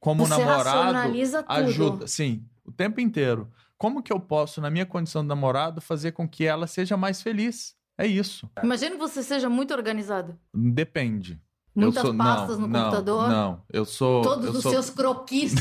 [0.03, 1.53] como Você namorado, racionaliza tudo.
[1.53, 2.07] ajuda?
[2.09, 3.49] Sim, o tempo inteiro.
[3.79, 7.23] Como que eu posso, na minha condição de namorado, fazer com que ela seja mais
[7.23, 7.77] feliz?
[7.97, 8.51] É isso.
[8.65, 10.37] Imagina que você seja muito organizado.
[10.53, 11.41] Depende.
[11.75, 13.29] Muitas sou, pastas não, no não, computador.
[13.29, 14.23] Não, eu sou.
[14.23, 15.55] Todos eu os sou, seus croquis.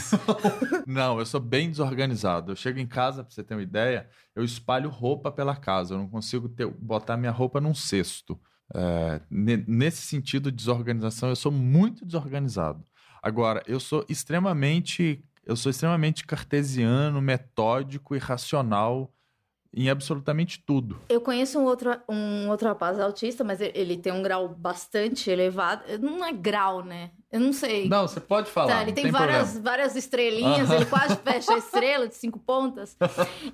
[0.88, 2.52] Não, eu sou bem desorganizado.
[2.52, 5.94] Eu chego em casa, pra você ter uma ideia, eu espalho roupa pela casa.
[5.94, 8.38] Eu não consigo ter- botar minha roupa num cesto.
[8.74, 12.84] É, ne- nesse sentido de desorganização, eu sou muito desorganizado.
[13.22, 15.24] Agora, eu sou extremamente.
[15.46, 19.12] Eu sou extremamente cartesiano, metódico e racional
[19.74, 21.00] em absolutamente tudo.
[21.08, 25.84] Eu conheço um outro, um outro rapaz autista, mas ele- tem um grau bastante elevado.
[26.00, 27.12] Não é grau, né?
[27.32, 27.88] Eu não sei.
[27.88, 28.68] Não, você pode falar.
[28.76, 29.64] Tá, ele tem, tem várias, problema.
[29.64, 30.76] várias estrelinhas, Aham.
[30.76, 32.98] ele quase fecha a estrela de cinco pontas.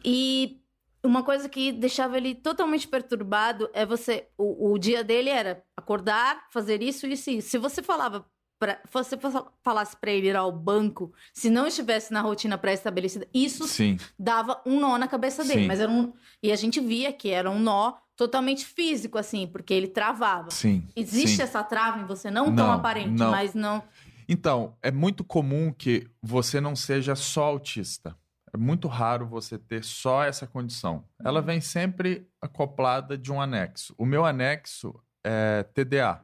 [0.04, 0.60] E
[1.04, 4.28] uma coisa que deixava ele totalmente perturbado é você.
[4.38, 7.50] O, o dia dele era acordar, fazer isso, isso e isso.
[7.50, 8.26] Se você falava.
[8.60, 9.18] Pra, se você
[9.64, 14.62] falasse pra ele ir ao banco, se não estivesse na rotina pré-estabelecida, isso Sim, dava
[14.66, 15.62] um nó na cabeça dele.
[15.62, 15.68] Sim.
[15.68, 16.12] Mas era um.
[16.42, 20.50] E a gente via que era um nó totalmente físico, assim, porque ele travava.
[20.50, 20.84] sim.
[20.96, 21.44] Existe sim.
[21.44, 23.30] essa trava em você, não, tão Não, aparente, não.
[23.30, 23.84] mas não.
[24.28, 28.18] Então, é muito comum que você não seja só autista.
[28.54, 31.04] É muito raro você ter só essa condição.
[31.24, 33.94] Ela vem sempre acoplada de um anexo.
[33.98, 36.22] O meu anexo é TDA.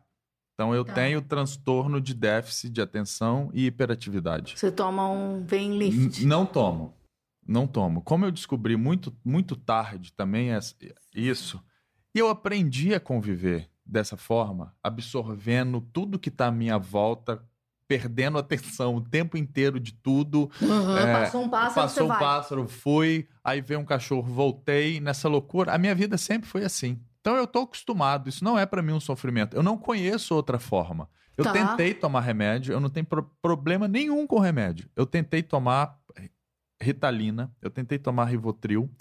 [0.54, 0.94] Então, eu Tá.
[0.94, 4.54] tenho transtorno de déficit de atenção e hiperatividade.
[4.56, 6.26] Você toma um Vein N- Lift.
[6.26, 6.94] Não tomo.
[7.46, 8.02] Não tomo.
[8.02, 10.50] Como eu descobri muito, muito tarde também
[11.14, 11.62] isso,
[12.16, 17.44] e eu aprendi a conviver dessa forma, absorvendo tudo que está à minha volta
[17.86, 20.50] perdendo atenção o tempo inteiro de tudo.
[20.62, 22.20] Uhum, É, passou um pássaro, Passou um vai.
[22.20, 25.74] pássaro, fui, aí veio um cachorro, voltei nessa loucura.
[25.74, 26.98] A minha vida sempre foi assim.
[27.24, 29.56] Então eu tô acostumado, isso não é pra mim um sofrimento.
[29.56, 31.10] Eu não conheço outra forma.
[31.38, 31.54] Eu Tá.
[31.54, 34.90] tentei tomar remédio, eu não tenho pro- problema nenhum com remédio.
[34.94, 35.98] Eu tentei tomar
[36.82, 38.92] Ritalina, eu tentei tomar Rivotril.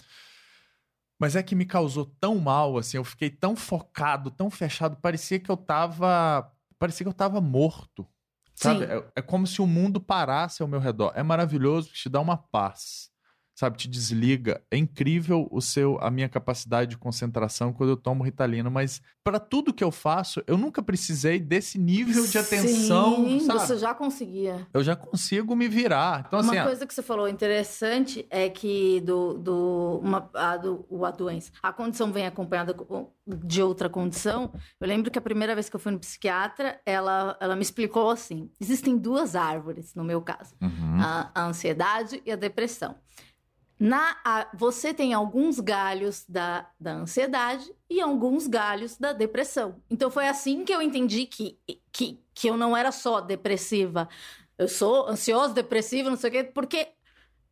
[1.19, 5.37] Mas é que me causou tão mal, assim, eu fiquei tão focado, tão fechado, parecia
[5.37, 8.07] que eu tava, parecia que eu tava morto.
[8.55, 8.85] Sabe?
[8.85, 11.11] É, é como se o mundo parasse ao meu redor.
[11.15, 13.11] É maravilhoso, te dá uma paz.
[13.55, 14.61] Sabe, te desliga.
[14.71, 19.39] É incrível o seu a minha capacidade de concentração quando eu tomo Ritalina, mas para
[19.39, 23.59] tudo que eu faço, eu nunca precisei desse nível de atenção, Sim, sabe?
[23.59, 24.67] você já conseguia.
[24.73, 26.25] Eu já consigo me virar.
[26.27, 30.57] Então assim, uma ah, coisa que você falou interessante é que do, do, uma, a,
[30.57, 34.51] do, a doença, a condição vem acompanhada com- de outra condição.
[34.81, 38.09] Eu lembro que a primeira vez que eu fui no psiquiatra, ela, ela me explicou
[38.09, 42.95] assim: existem duas árvores, no meu caso, uhum, a, a ansiedade e a depressão.
[43.79, 49.75] Na, a- você tem alguns galhos da, da ansiedade e alguns galhos da depressão.
[49.89, 51.57] Então foi assim que eu entendi que,
[51.91, 54.07] que, que eu não era só depressiva.
[54.57, 56.87] Eu sou ansiosa, depressiva, não sei o quê, porque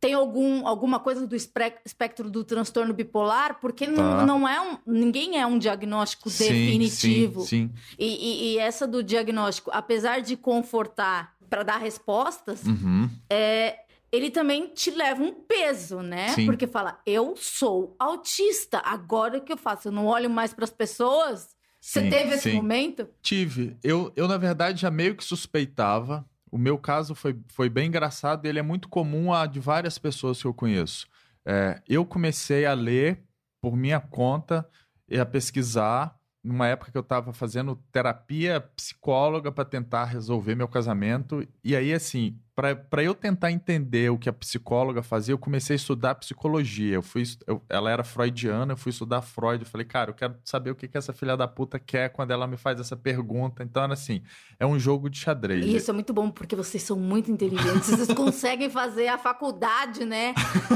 [0.00, 3.92] tem algum, alguma coisa do espectro do transtorno bipolar, porque Tá.
[3.92, 7.40] não, não é um, ninguém é um diagnóstico sim, definitivo.
[7.42, 7.96] Sim, sim.
[7.98, 13.08] E, e- e essa do diagnóstico, apesar de confortar para dar respostas, Uhum.
[13.30, 13.78] é,
[14.12, 16.28] ele também te leva um peso, né?
[16.28, 16.44] Sim.
[16.44, 19.88] Porque fala, eu sou autista, agora o que eu faço?
[19.88, 21.56] Eu não olho mais para as pessoas?
[21.80, 22.56] Você teve esse sim.
[22.56, 23.08] momento?
[23.22, 23.76] Tive.
[23.82, 26.24] Eu, eu, na verdade, já meio que suspeitava.
[26.50, 29.98] O meu caso foi, foi bem engraçado e ele é muito comum a de várias
[29.98, 31.08] pessoas que eu conheço.
[31.44, 33.24] É, eu comecei a ler
[33.60, 34.68] por minha conta
[35.08, 40.66] e a pesquisar numa época que eu estava fazendo terapia psicóloga para tentar resolver meu
[40.66, 41.46] casamento.
[41.62, 45.76] E aí, assim, para eu tentar entender o que a psicóloga fazia, eu comecei a
[45.76, 46.94] estudar psicologia.
[46.96, 49.62] Eu fui, eu- ela era freudiana, eu fui estudar Freud.
[49.64, 52.32] Eu falei, cara, eu quero saber o que, que essa filha da puta quer quando
[52.32, 53.62] ela me faz essa pergunta.
[53.62, 54.20] Então, era assim,
[54.58, 55.64] é um jogo de xadrez.
[55.64, 57.88] E isso é muito bom, porque vocês são muito inteligentes.
[57.88, 60.34] Vocês conseguem fazer a faculdade, né?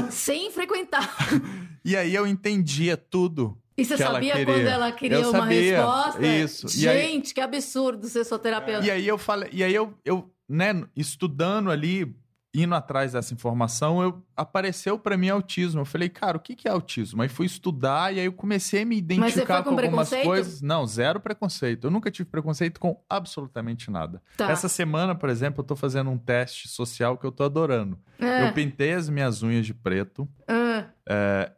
[0.09, 1.13] sem frequentar.
[1.85, 3.57] E aí eu entendia tudo.
[3.77, 4.45] E você ela sabia queria.
[4.53, 6.25] quando ela queria Eu uma sabia, resposta?
[6.27, 6.79] isso.
[6.79, 8.85] E aí- Gente, que absurdo ser sua terapeuta.
[8.85, 12.15] E aí eu falei, e aí eu, eu né, estudando ali,
[12.55, 15.81] indo atrás dessa informação, eu apareceu pra mim autismo.
[15.81, 17.21] Eu falei, cara, o que que é autismo?
[17.21, 20.59] Aí fui estudar e aí eu comecei a me identificar com com algumas coisas.
[20.59, 21.85] Não, zero preconceito.
[21.85, 24.23] Eu nunca tive preconceito com absolutamente nada.
[24.35, 24.49] Tá.
[24.49, 27.99] Essa semana, por exemplo, eu tô fazendo um teste social que eu tô adorando.
[28.17, 28.47] É.
[28.47, 31.51] Eu pintei as minhas unhas de preto Ah.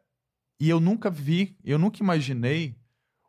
[0.60, 2.76] E eu nunca vi, eu nunca imaginei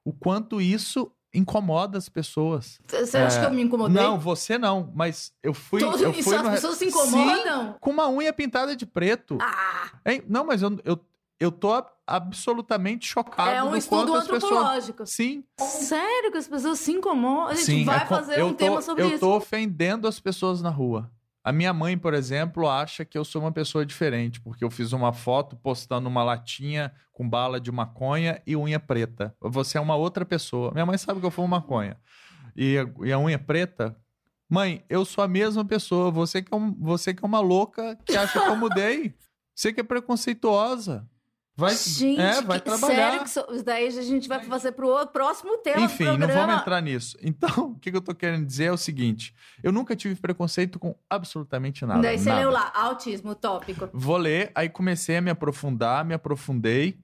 [0.05, 2.81] o quanto isso incomoda as pessoas.
[2.89, 3.95] Você acha É, que eu me incomodei?
[4.03, 5.81] Não, você não, mas eu fui.
[5.81, 7.77] Todo- eu isso fui as no- pessoas se Sim, incomodam?
[7.81, 9.39] com uma unha pintada de preto.
[9.41, 10.23] Ah, Hein?
[10.27, 10.99] Não, mas eu, eu,
[11.39, 14.43] eu tô ab- absolutamente chocado é um do estudo as pessoas.
[14.53, 15.07] antropológico.
[15.07, 17.47] Sim, Sério que as pessoas se incomodam?
[17.49, 17.85] A gente sim.
[17.85, 19.21] vai é co- fazer eu um tô, tema sobre eu isso.
[19.21, 21.09] tô ofendendo as pessoas na rua.
[21.43, 24.93] A minha mãe, por exemplo, acha que eu sou uma pessoa diferente, porque eu fiz
[24.93, 29.35] uma foto postando uma latinha com bala de maconha e unha preta.
[29.41, 30.71] Você é uma outra pessoa.
[30.73, 31.97] Minha mãe sabe que eu fumo maconha.
[32.55, 33.97] E, a- e a unha preta?
[34.51, 36.11] Mãe, eu sou a mesma pessoa.
[36.11, 39.15] Você que é, um- você que é uma louca que acha que eu mudei.
[39.55, 41.09] Você que é preconceituosa.
[41.61, 43.27] Vai, Gente, é, vai trabalhar.
[43.27, 46.61] sério que daí a gente vai fazer pro o- próximo tema Enfim, do não vamos
[46.63, 47.17] entrar nisso.
[47.23, 50.95] Então, o que eu tô querendo dizer é o seguinte: eu nunca tive preconceito com
[51.09, 52.01] absolutamente nada.
[52.01, 52.41] Daí você nada.
[52.41, 53.89] leu lá, autismo, tópico.
[53.93, 56.99] Vou ler, aí comecei a me aprofundar, me aprofundei.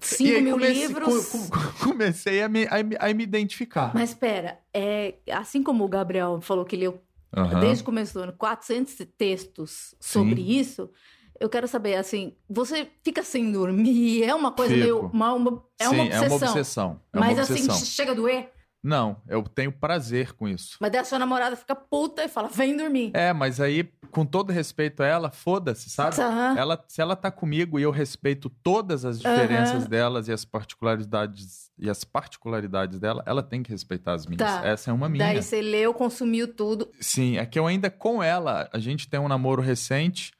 [0.00, 1.28] 5 aí mil comecei, livros.
[1.28, 3.92] co- co- comecei a me, a, me- a me identificar.
[3.94, 7.00] Mas espera, é, assim como o Gabriel falou que leu
[7.36, 7.60] Aham.
[7.60, 10.90] desde o começo do ano 400 textos sobre isso,
[11.40, 14.22] eu quero saber, assim, você fica sem dormir?
[14.24, 14.84] É uma coisa Fico.
[14.84, 15.06] meio...
[15.12, 16.24] Uma, uma- é Sim, uma obsessão.
[16.24, 17.00] é uma obsessão.
[17.12, 17.78] É Mas uma assim, obsessão.
[17.78, 18.50] chega a doer?
[18.86, 20.76] Não, eu tenho prazer com isso.
[20.78, 23.12] Mas daí a sua namorada fica puta e fala, vem dormir.
[23.14, 26.20] É, mas aí, com todo respeito a ela, foda-se, sabe?
[26.20, 26.54] Aham.
[26.58, 29.88] Ela, se ela tá comigo e eu respeito todas as diferenças Aham.
[29.88, 34.38] delas e as particularidades e as particularidades dela, ela tem que respeitar as minhas.
[34.42, 34.60] Tá.
[34.66, 35.24] Essa é uma minha.
[35.24, 36.90] Daí você leu, consumiu tudo.
[37.00, 40.30] Sim, é que eu ainda com ela, a gente tem um namoro recente,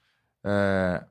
[0.44, 1.04] é,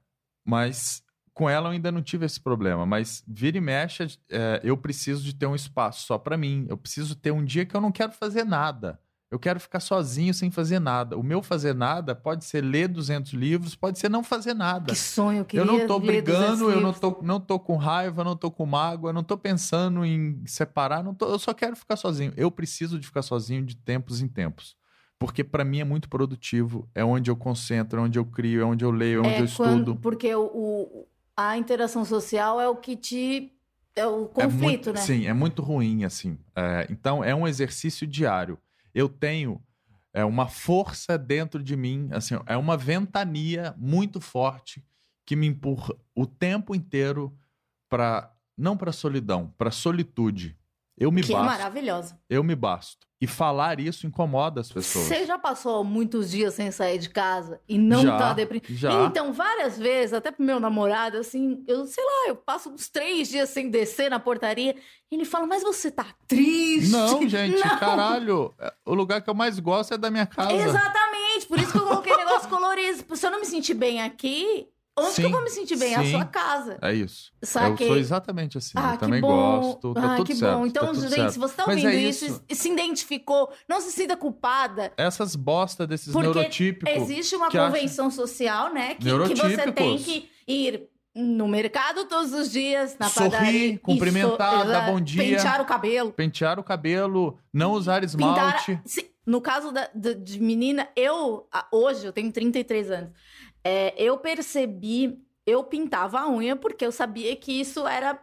[0.46, 2.86] mas com ela eu ainda não tive esse problema.
[2.86, 6.66] Mas vira e mexe, é, eu preciso de ter um espaço só pra mim.
[6.70, 9.00] Eu preciso ter um dia que eu não quero fazer nada.
[9.32, 11.18] Eu quero ficar sozinho sem fazer nada.
[11.18, 14.92] O meu fazer nada pode ser ler 200 livros, pode ser não fazer nada.
[14.92, 17.60] Que sonho, eu queria Eu não tô ler 200 brigando, eu não tô, não tô
[17.60, 21.52] com raiva, não tô com mágoa, não tô pensando em separar, não tô- eu só
[21.52, 22.32] quero ficar sozinho.
[22.38, 24.76] Eu preciso de ficar sozinho de tempos em tempos.
[25.26, 28.66] Porque pra mim é muito produtivo, é onde eu concentro, é onde eu crio, é
[28.66, 29.96] onde eu leio, é onde eu quando- estudo.
[29.96, 31.08] porque o, o-
[31.38, 33.54] a interação social é o que te.
[33.96, 35.00] É o É conflito, muito- né?
[35.00, 36.38] Sim, é muito ruim, assim.
[36.54, 38.58] É, então, é um exercício diário.
[38.94, 39.62] Eu tenho
[40.14, 44.84] é, uma força dentro de mim, assim, é uma ventania muito forte
[45.26, 47.34] que me empurra o tempo inteiro
[47.88, 50.58] para não para solidão, para solitude.
[50.98, 51.48] Eu me que é basto.
[51.50, 52.20] maravilhosa.
[52.30, 53.08] eu me basto.
[53.24, 55.06] E falar isso incomoda as pessoas.
[55.06, 58.66] Você já passou muitos dias sem sair de casa e não Já, tá deprimido?
[58.74, 59.06] já.
[59.06, 63.30] Então, várias vezes, até pro meu namorado, assim, eu sei lá, eu passo uns três
[63.30, 64.76] dias sem descer na portaria
[65.10, 66.92] e ele fala, mas você tá triste?
[66.92, 67.80] Não, gente, Não.
[67.80, 68.54] caralho.
[68.60, 70.52] é, O lugar que eu mais gosto é da minha casa.
[70.52, 73.16] Exatamente, por isso que eu coloquei negócio colorido.
[73.16, 75.96] Se eu não me sentir bem aqui, onde que eu Sim, vou me sentir bem?
[75.96, 76.12] A sim.
[76.12, 76.78] sua casa.
[76.82, 77.32] É isso.
[77.42, 77.88] Saquei.
[77.88, 78.72] Eu sou exatamente assim.
[78.76, 79.60] Ah, eu também bom.
[79.62, 79.94] gosto.
[79.94, 80.58] Tá ah, tudo que certo.
[80.58, 80.66] bom.
[80.66, 81.32] Então, tá gente, certo.
[81.32, 82.44] se você tá ouvindo é isso, isso.
[82.48, 84.92] e se identificou, não se sinta culpada.
[84.98, 86.96] Essas bosta desses Porque neurotípicos.
[86.96, 88.96] Existe uma que acha- convenção social, né?
[88.96, 93.80] Que, que você tem que ir no mercado todos os dias, na Sorrir, padaria.
[93.80, 95.24] cumprimentar, so- dar bom dia.
[95.38, 96.12] Pentear o cabelo.
[96.12, 98.76] Pentear o cabelo, não usar esmalte.
[98.84, 99.14] Pintar.
[99.26, 103.12] No caso da, de menina, eu, a- hoje, eu tenho 33 anos,
[103.64, 108.20] é, eu percebi, eu pintava a unha porque eu sabia que isso era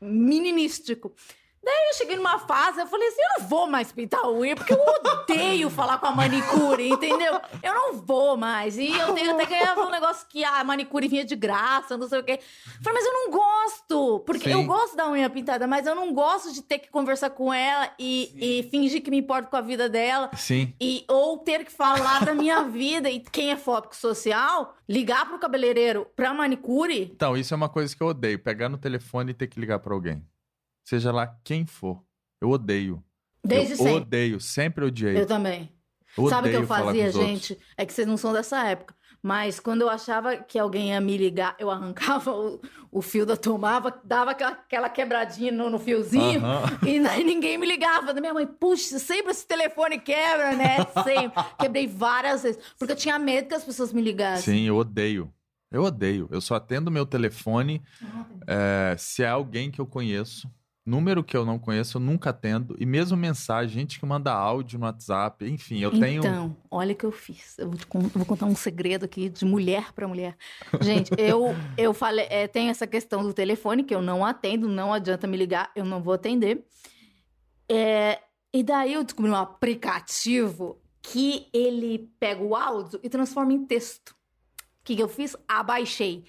[0.00, 1.14] meninístico.
[1.62, 4.56] Daí eu cheguei numa fase, eu falei assim, eu não vou mais pintar a unha,
[4.56, 7.38] porque eu odeio falar com a manicure, entendeu?
[7.62, 8.78] Eu não vou mais.
[8.78, 12.20] E eu tenho até ganhava um negócio que a manicure vinha de graça, não sei
[12.20, 12.40] o quê.
[12.40, 14.52] Eu falei, mas eu não gosto, porque Sim.
[14.52, 17.92] eu gosto da unha pintada, mas eu não gosto de ter que conversar com ela
[17.98, 20.30] e, e fingir que me importo com a vida dela.
[20.34, 20.72] Sim.
[20.80, 23.10] E, ou ter que falar da minha vida.
[23.10, 27.94] E quem é fóbico social, ligar pro cabeleireiro, pra manicure, Então, isso é uma coisa
[27.94, 28.38] que eu odeio.
[28.38, 30.24] Pegar no telefone e ter que ligar pra alguém.
[30.90, 32.02] Seja lá quem for.
[32.40, 33.00] Eu odeio.
[33.44, 33.94] desde eu sempre.
[33.94, 34.40] odeio.
[34.40, 35.20] Sempre odiei.
[35.20, 35.72] Eu também.
[36.18, 37.30] Eu Sabe o que eu fazia, os outros.
[37.30, 37.58] gente?
[37.76, 38.92] É que vocês não são dessa época.
[39.22, 43.36] Mas quando eu achava que alguém ia me ligar, eu arrancava o, o fio da
[43.36, 46.44] tomada, dava aquela, aquela quebradinha no, no fiozinho.
[46.44, 46.78] Aham.
[46.84, 48.12] E daí ninguém me ligava.
[48.12, 50.78] Da minha mãe, puxa, sempre esse telefone quebra, né?
[51.04, 51.40] Sempre.
[51.56, 52.60] Quebrei várias vezes.
[52.76, 54.54] Porque eu tinha medo que as pessoas me ligassem.
[54.54, 55.32] Sim, eu odeio.
[55.70, 56.28] Eu odeio.
[56.32, 57.80] Eu só atendo meu telefone
[58.44, 60.50] é, se é alguém que eu conheço.
[60.84, 62.74] Número que eu não conheço, eu nunca atendo.
[62.78, 65.46] E mesmo mensagem, gente que manda áudio no WhatsApp.
[65.46, 66.20] Enfim, eu tenho.
[66.20, 67.58] Então, olha o que eu fiz.
[67.58, 67.78] Eu vou,
[68.14, 70.36] vou contar um segredo aqui de mulher para mulher.
[70.80, 74.92] Gente, eu, eu falei, é, tem essa questão do telefone que eu não atendo, não
[74.92, 76.64] adianta me ligar, eu não vou atender.
[77.70, 78.18] É,
[78.52, 84.10] e daí eu descobri um aplicativo que ele pega o áudio e transforma em texto.
[84.10, 85.36] O que, que eu fiz?
[85.46, 86.24] Abaixei.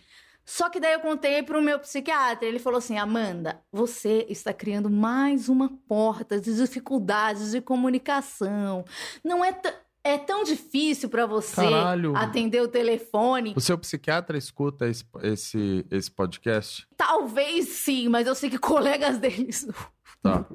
[0.45, 4.89] Só que daí eu contei pro meu psiquiatra, ele falou assim: Amanda, você está criando
[4.89, 8.83] mais uma porta de dificuldades de comunicação.
[9.23, 9.59] Não é,
[10.03, 12.15] é tão difícil para você Caralho.
[12.15, 13.53] atender o telefone.
[13.55, 16.87] O seu psiquiatra escuta esse, esse, esse podcast?
[16.97, 19.65] Talvez sim, mas eu sei que colegas deles.
[19.65, 19.75] não.
[20.23, 20.45] Tá.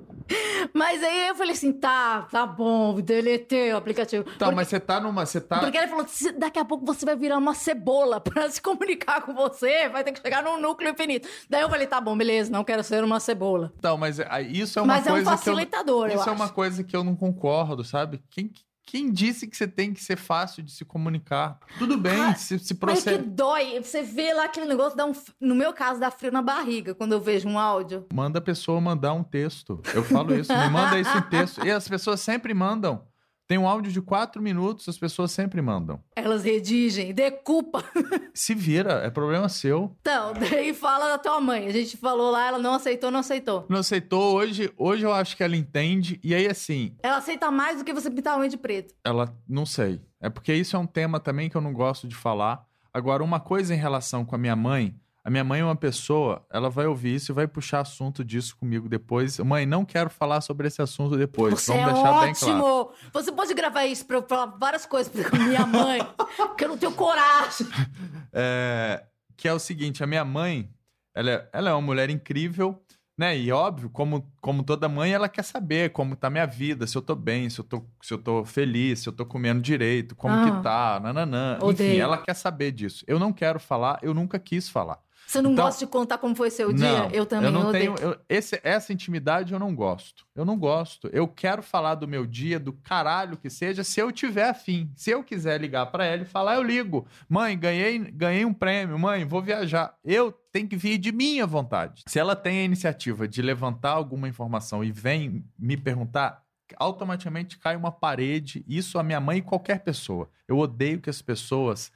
[0.72, 4.24] Mas aí eu falei assim: tá, tá bom, deletei o aplicativo.
[4.24, 5.24] Tá, Porque- mas você tá numa.
[5.26, 5.59] Você tá.
[5.61, 9.22] Porque ele falou: "Se- daqui a pouco você vai virar uma cebola pra se comunicar
[9.22, 11.29] com você, vai ter que chegar num núcleo infinito.
[11.48, 13.72] Daí eu falei: tá bom, beleza, não quero ser uma cebola.
[13.79, 15.38] Então, mas é- isso é uma Mas é um coisa que eu.
[15.38, 16.42] facilitador, eu Isso é acho.
[16.42, 18.20] uma coisa que eu não concordo, sabe?
[18.31, 18.50] Quem,
[18.87, 21.59] quem disse que você tem que ser fácil de se comunicar?
[21.77, 23.25] Tudo bem, Ah, se, se Mas que procede.
[23.31, 23.81] dói.
[23.83, 27.12] Você vê lá aquele negócio, dá um, no meu caso, dá frio na barriga quando
[27.12, 28.07] eu vejo um áudio.
[28.14, 29.83] Manda a pessoa mandar um texto.
[29.92, 31.66] Eu falo isso, me manda isso em texto.
[31.66, 33.05] E as pessoas sempre mandam.
[33.48, 36.00] Tem um áudio de quatro minutos, as pessoas sempre mandam.
[36.16, 37.85] Elas redigem, decupa.
[38.35, 39.96] Se vira, é problema seu.
[40.00, 41.66] Então, daí fala da tua mãe.
[41.68, 43.64] A gente falou lá, ela não aceitou, não aceitou.
[43.68, 46.18] Não aceitou hoje, hoje eu acho que ela entende.
[46.24, 48.94] E aí, assim, Ela aceita mais do que você pintar a unha de preto.
[49.04, 50.00] ela não sei.
[50.20, 52.64] É porque isso é um tema também que eu não gosto de falar.
[52.92, 54.94] Agora, uma coisa em relação com a minha mãe,
[55.26, 58.56] a minha mãe é uma pessoa, ela vai ouvir isso e vai puxar assunto disso
[58.56, 59.38] comigo depois.
[59.40, 61.54] Mãe, não quero falar sobre esse assunto depois.
[61.60, 62.60] Você Vamos é deixar bem ótimo!
[62.62, 62.90] claro.
[63.12, 65.98] Você pode gravar isso pra eu falar várias coisas pra minha mãe,
[66.36, 67.66] porque eu não tenho coragem.
[68.38, 69.04] É,
[69.36, 70.70] que é o seguinte, a minha mãe,
[71.14, 72.82] ela é, ela é uma mulher incrível,
[73.16, 73.36] né?
[73.36, 77.00] E óbvio, como, como toda mãe, ela quer saber como tá minha vida, se eu
[77.02, 80.35] tô bem, se eu tô, se eu tô feliz, se eu tô comendo direito, como
[80.35, 80.44] Ah.
[80.44, 81.56] que tá, nananã.
[81.56, 82.02] Enfim, Odeio.
[82.02, 83.04] ela quer saber disso.
[83.08, 84.98] Eu não quero falar, eu nunca quis falar.
[85.27, 87.00] Você não Então- gosta de contar como foi seu dia?
[87.00, 87.94] Não, eu também eu não odeio.
[87.94, 88.10] tenho.
[88.12, 90.24] eu- esse- essa intimidade eu não gosto.
[90.37, 91.08] Eu não gosto.
[91.12, 94.90] Eu quero falar do meu dia, do caralho que seja, se eu tiver afim.
[94.94, 97.06] Se eu quiser ligar pra ela e falar, eu ligo.
[97.29, 98.96] Mãe, ganhei, ganhei um prêmio.
[98.98, 99.96] Mãe, vou viajar.
[100.04, 102.04] Eu tenho que vir de minha vontade.
[102.06, 106.40] Se ela tem a iniciativa de levantar alguma informação e vem me perguntar,
[106.77, 108.64] automaticamente cai uma parede.
[108.68, 110.29] Isso a minha mãe e qualquer pessoa.
[110.46, 111.90] Eu odeio que as pessoas.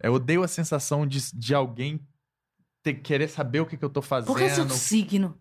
[0.00, 2.00] Eu odeio a sensação de, de alguém
[2.92, 4.28] ter, querer saber o que, que eu tô fazendo.
[4.28, 5.38] Qual que é seu signo?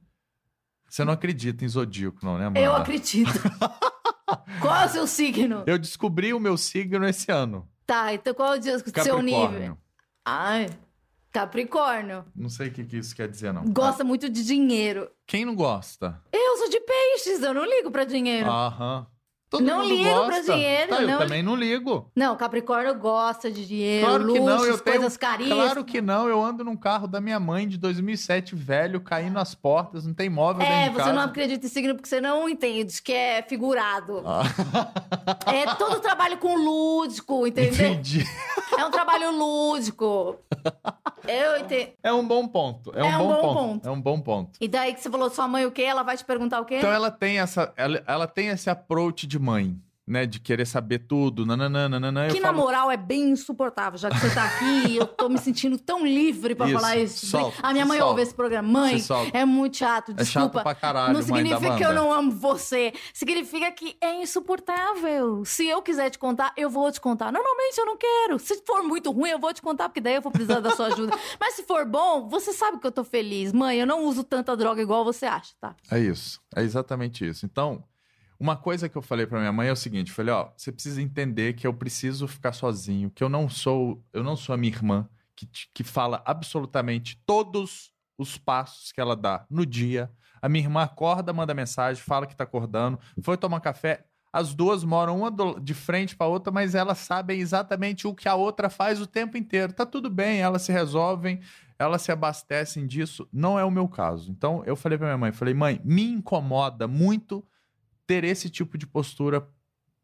[0.89, 2.59] Você não acredita em zodíaco, não, né, Amanda?
[2.59, 3.29] Eu acredito.
[4.61, 5.63] qual é o seu signo?
[5.65, 7.67] Eu descobri o meu signo esse ano.
[7.85, 9.77] Tá, então qual é o seu nível?
[10.25, 10.67] Ai,
[11.31, 12.25] Capricórnio.
[12.35, 13.65] Não sei o que, que isso quer dizer, não.
[13.65, 15.09] Gosta muito de dinheiro.
[15.25, 16.21] Quem não gosta?
[16.31, 18.49] Eu sou de peixes, eu não ligo pra dinheiro.
[18.49, 19.07] Aham.
[19.49, 20.27] Todo Não ligo gosta.
[20.43, 22.11] pra dinheiro, Tá, eu não- também não ligo.
[22.13, 25.63] Não, Capricórnio gosta de dinheiro, Claro que luxos, não, eu tenho- coisas caríssimas.
[25.63, 29.55] Claro que não, eu ando num carro da minha mãe de 2007, velho, caindo as
[29.55, 33.13] portas, não tem móvel É, você não acredita em signo porque você não entende que
[33.13, 34.21] é figurado.
[34.25, 34.41] Ah,
[35.47, 37.71] É todo trabalho com lúdico, entendeu?
[37.91, 38.25] entendi.
[38.77, 40.37] É um trabalho lúdico.
[41.27, 41.91] Eu entendo.
[42.03, 42.91] É um bom ponto.
[42.95, 43.87] É um, bom, ponto.
[43.87, 44.51] É um bom ponto.
[44.61, 45.83] E daí que você falou sua mãe o quê?
[45.83, 46.77] Ela vai te perguntar o quê?
[46.77, 50.99] Então ela tem essa, ela, ela tem esse approach de mãe, né, de querer saber
[50.99, 51.41] tudo.
[51.41, 55.27] Eu que na falo, moral é bem insuportável, já que você tá aqui, eu tô
[55.27, 57.25] me sentindo tão livre pra Isso, falar isso.
[57.27, 58.11] solta, a minha mãe solta.
[58.11, 58.67] ouve esse programa.
[58.67, 60.63] Mãe, é muito chato, é chato desculpa.
[60.63, 62.93] pra caralho, não significa que eu não amo você.
[63.13, 65.43] Significa que é insuportável.
[65.43, 67.29] Se eu quiser te contar, eu vou te contar.
[67.31, 68.39] Normalmente eu não quero.
[68.39, 70.87] Se for muito ruim, eu vou te contar, porque daí eu vou precisar da sua
[70.87, 71.13] ajuda.
[71.39, 73.51] Mas se for bom, você sabe que eu tô feliz.
[73.51, 75.75] Mãe, eu não uso tanta droga igual você acha, tá?
[75.91, 76.39] É isso.
[76.55, 77.45] É exatamente isso.
[77.45, 77.83] Então,
[78.39, 81.01] uma coisa que eu falei pra minha mãe é o seguinte, falei, ó, você precisa
[81.01, 84.73] entender que eu preciso ficar sozinho, que eu não sou, eu não sou a minha
[84.73, 90.11] irmã que, que fala absolutamente todos os passos que ela dá no dia.
[90.41, 94.05] A minha irmã acorda, manda mensagem, fala que tá acordando, foi tomar café.
[94.33, 98.27] As duas moram uma do- de frente pra outra, mas elas sabem exatamente o que
[98.27, 99.73] a outra faz o tempo inteiro.
[99.73, 101.39] Tá tudo bem, elas se resolvem,
[101.79, 103.27] elas se abastecem disso.
[103.31, 104.29] Não é o meu caso.
[104.31, 107.43] Então eu falei pra minha mãe, falei, mãe, me incomoda muito
[108.07, 109.47] ter esse tipo de postura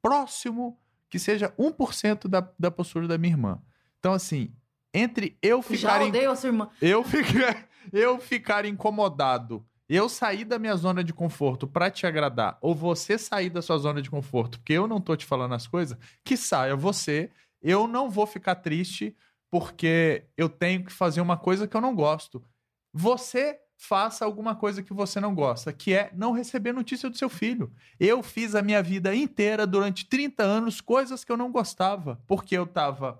[0.01, 0.77] próximo
[1.09, 3.61] que seja 1% da, da postura da minha irmã.
[3.99, 4.53] Então, assim,
[4.93, 6.69] entre eu Já ficar, in- odeio a sua irmã.
[6.81, 12.57] eu ficar, eu ficar incomodado, eu sair da minha zona de conforto pra te agradar,
[12.61, 15.67] ou você sair da sua zona de conforto, porque eu não tô te falando as
[15.67, 17.31] coisas, que saia você.
[17.61, 19.15] Eu não vou ficar triste
[19.49, 22.43] porque eu tenho que fazer uma coisa que eu não gosto.
[22.91, 27.29] Você faça alguma coisa que você não gosta, que é não receber notícia do seu
[27.29, 27.71] filho.
[27.99, 32.57] Eu fiz a minha vida inteira, durante 30 anos, coisas que eu não gostava, porque
[32.57, 33.19] eu tava.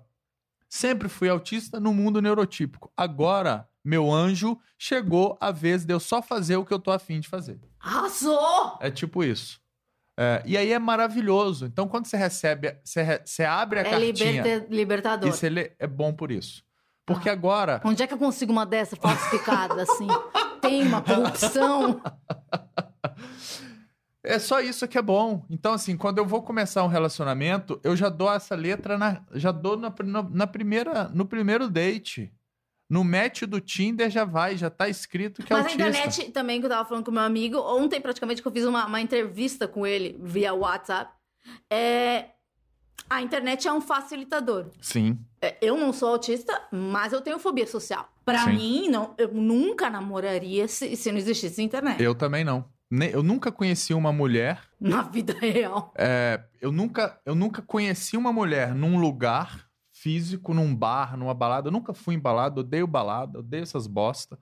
[0.68, 2.90] Sempre fui autista no mundo neurotípico.
[2.96, 7.20] Agora, meu anjo, chegou a vez de eu só fazer o que eu tô afim
[7.20, 7.60] de fazer.
[7.78, 8.78] Arrasou!
[8.80, 9.60] É tipo isso.
[10.18, 11.66] É, e aí é maravilhoso.
[11.66, 15.28] Então, quando você recebe, você, você abre a É cartinha liberte- libertador.
[15.28, 16.64] e você lê, é bom por isso.
[17.06, 17.82] Porque agora.
[17.84, 20.06] Onde é que eu consigo uma dessa falsificada, assim?
[20.68, 22.00] Tem uma corrupção?
[24.26, 25.44] É só isso que é bom.
[25.50, 29.52] Então, assim, quando eu vou começar um relacionamento, eu já dou essa letra na, já
[29.52, 32.32] dou na, na, na primeira, no primeiro date.
[32.88, 35.88] No match do Tinder já vai, já tá escrito que é Mas a autista.
[35.88, 38.86] internet também, que eu tava falando com meu amigo, ontem praticamente que eu fiz uma,
[38.86, 41.12] uma entrevista com ele via WhatsApp.
[41.70, 42.30] É...
[43.08, 44.66] A internet é um facilitador.
[44.80, 45.18] Sim.
[45.40, 48.08] É, Eu não sou autista, mas eu tenho fobia social.
[48.24, 48.54] Pra Sim.
[48.54, 52.02] mim, não, eu nunca namoraria se, se não existisse internet.
[52.02, 52.64] Eu também não.
[53.12, 54.62] Eu nunca conheci uma mulher.
[54.80, 55.92] Na vida real.
[55.96, 61.68] é, eu, nunca, eu nunca conheci uma mulher num lugar físico, num bar, numa balada.
[61.68, 64.38] Eu nunca fui em balada, odeio balada, odeio essas bosta.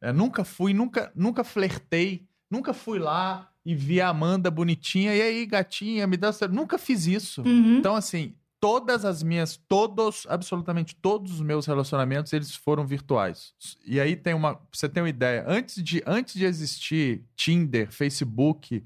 [0.00, 5.14] É, nunca fui, nunca, nunca flertei, nunca fui lá e vi a Amanda bonitinha.
[5.14, 6.28] E aí, gatinha, me dá.
[6.28, 7.42] essa-" Nunca fiz isso.
[7.42, 7.78] Uhum.
[7.78, 13.52] Então, assim, todas as minhas, todos, absolutamente todos os meus relacionamentos, eles foram virtuais.
[13.86, 17.90] E aí tem uma, pra você ter uma ideia, antes de, antes de existir Tinder,
[17.92, 18.82] Facebook,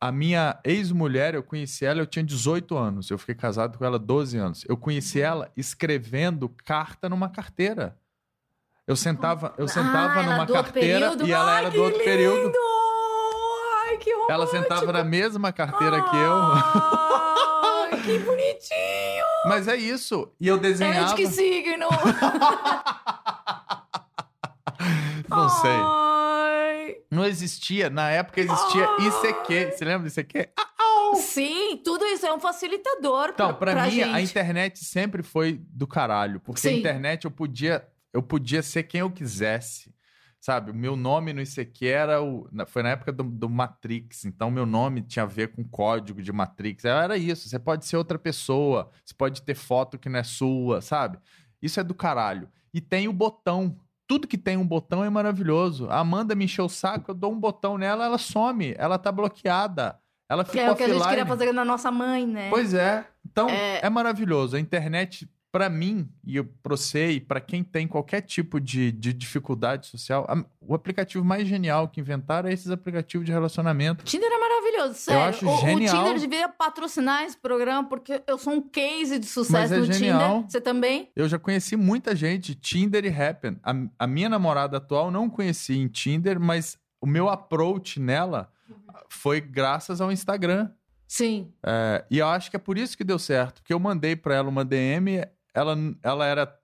[0.00, 3.10] a minha ex-mulher, eu conheci ela, eu tinha 18 anos.
[3.10, 4.64] Eu fiquei casado com ela 12 anos.
[4.68, 7.96] Eu conheci ela escrevendo carta numa carteira.
[8.86, 11.26] Eu sentava, eu sentava Ah, ela numa do outro carteira período?
[11.28, 12.52] e ela era do outro período.
[13.96, 14.32] Ai, que romântico!
[14.32, 16.34] Ela sentava na mesma carteira que eu.
[16.34, 19.24] Ai, que bonitinho!
[19.46, 20.30] Mas é isso.
[20.40, 21.06] E eu É desenhava.
[21.08, 21.86] de que signo?
[25.28, 25.70] Não sei.
[25.70, 26.96] Ai.
[27.10, 27.90] Não existia.
[27.90, 28.96] Na época existia Ah.
[29.00, 29.72] ICQ.
[29.72, 30.48] Você lembra do ICQ?
[30.58, 30.66] Ah,
[31.16, 34.14] Sim, tudo isso é um facilitador Então, pra, pra mim, gente.
[34.14, 36.40] a internet sempre foi do caralho.
[36.40, 36.78] Porque a Sim.
[36.80, 39.94] internet eu podia, eu podia ser quem eu quisesse.
[40.46, 40.70] Sabe?
[40.70, 42.48] O meu nome no ICQ era o.
[42.68, 44.24] Foi na época do, do Matrix.
[44.24, 46.84] Então, meu nome tinha a ver com código de Matrix.
[46.84, 47.48] Era isso.
[47.48, 48.88] Você pode ser outra pessoa.
[49.04, 51.18] Você pode ter foto que não é sua, sabe?
[51.60, 52.48] Isso é do caralho.
[52.72, 53.76] E tem o botão.
[54.06, 55.90] Tudo que tem um botão é maravilhoso.
[55.90, 58.72] A Amanda me encheu o saco, eu dou um botão nela, ela some.
[58.78, 59.98] Ela tá bloqueada.
[60.30, 61.16] Ela Que ficou é o que a gente offline.
[61.16, 62.50] queria fazer na nossa mãe, né?
[62.50, 63.04] Pois é.
[63.28, 63.80] Então, É.
[63.84, 64.54] é, maravilhoso.
[64.56, 69.12] A internet, pra mim, e eu pro sei, pra quem tem qualquer tipo de, de
[69.12, 74.04] dificuldade social, a- o aplicativo mais genial que inventaram é esses aplicativos de relacionamento.
[74.04, 75.22] Tinder é maravilhoso, sério.
[75.22, 75.96] acho o, o genial.
[76.04, 80.34] Tinder devia patrocinar esse programa, porque eu sou um case de sucesso é no genial.
[80.42, 80.50] Tinder.
[80.50, 81.10] Você também?
[81.16, 83.58] Eu já conheci muita gente, Tinder e Happen.
[83.62, 88.50] A, a minha namorada atual não conheci em Tinder, mas o meu approach nela
[89.08, 90.68] foi graças ao Instagram.
[91.08, 91.52] Sim.
[91.64, 94.34] É, e eu acho que é por isso que deu certo, porque eu mandei pra
[94.34, 95.24] ela uma DM,
[95.56, 96.54] ela, ela era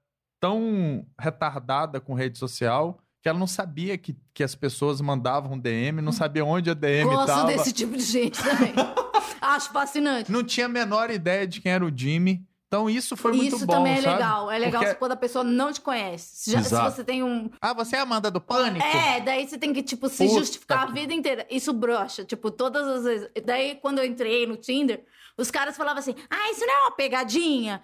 [0.41, 6.01] tão retardada com rede social que ela não sabia que, que as pessoas mandavam DM,
[6.03, 7.47] não sabia onde a DM Gosto estava.
[7.47, 8.75] desse tipo de gente também.
[9.41, 10.31] Acho fascinante.
[10.31, 12.45] Não tinha a menor ideia de quem era o Jimmy.
[12.67, 14.15] Então isso foi muito Isso bom, também é sabe?
[14.17, 14.51] legal.
[14.51, 16.37] É legal Porque- quando a pessoa não te conhece.
[16.37, 17.49] Se, já- se você tem um.
[17.61, 18.85] Ah, você é a Amanda do Pânico?
[18.85, 21.47] É, daí você tem que, tipo, se Puta justificar que- a vida inteira.
[21.51, 23.29] Isso brocha, tipo, todas as vezes.
[23.45, 25.05] Daí, quando eu entrei no Tinder,
[25.37, 27.83] os caras falavam assim: ah, isso não é uma pegadinha.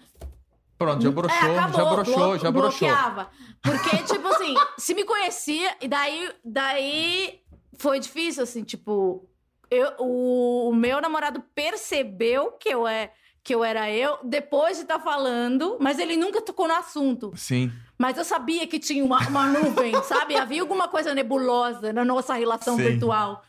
[0.79, 2.89] Pronto, já broxou, É, acabou, já broxou, já broxou.
[2.89, 3.31] bloqueava.
[3.61, 7.41] Porque, tipo assim, se me conhecia, e daí, daí
[7.77, 9.29] foi difícil, assim, tipo,
[9.71, 13.13] eu, o, o meu namorado percebeu que eu, é,
[13.43, 17.33] que eu era eu depois de estar falando, mas ele nunca tocou no assunto.
[17.35, 17.73] Sim.
[17.99, 20.37] Mas eu sabia que tinha uma, uma nuvem, sabe?
[20.37, 22.85] Havia alguma coisa nebulosa na nossa relação Sim.
[22.85, 23.43] virtual.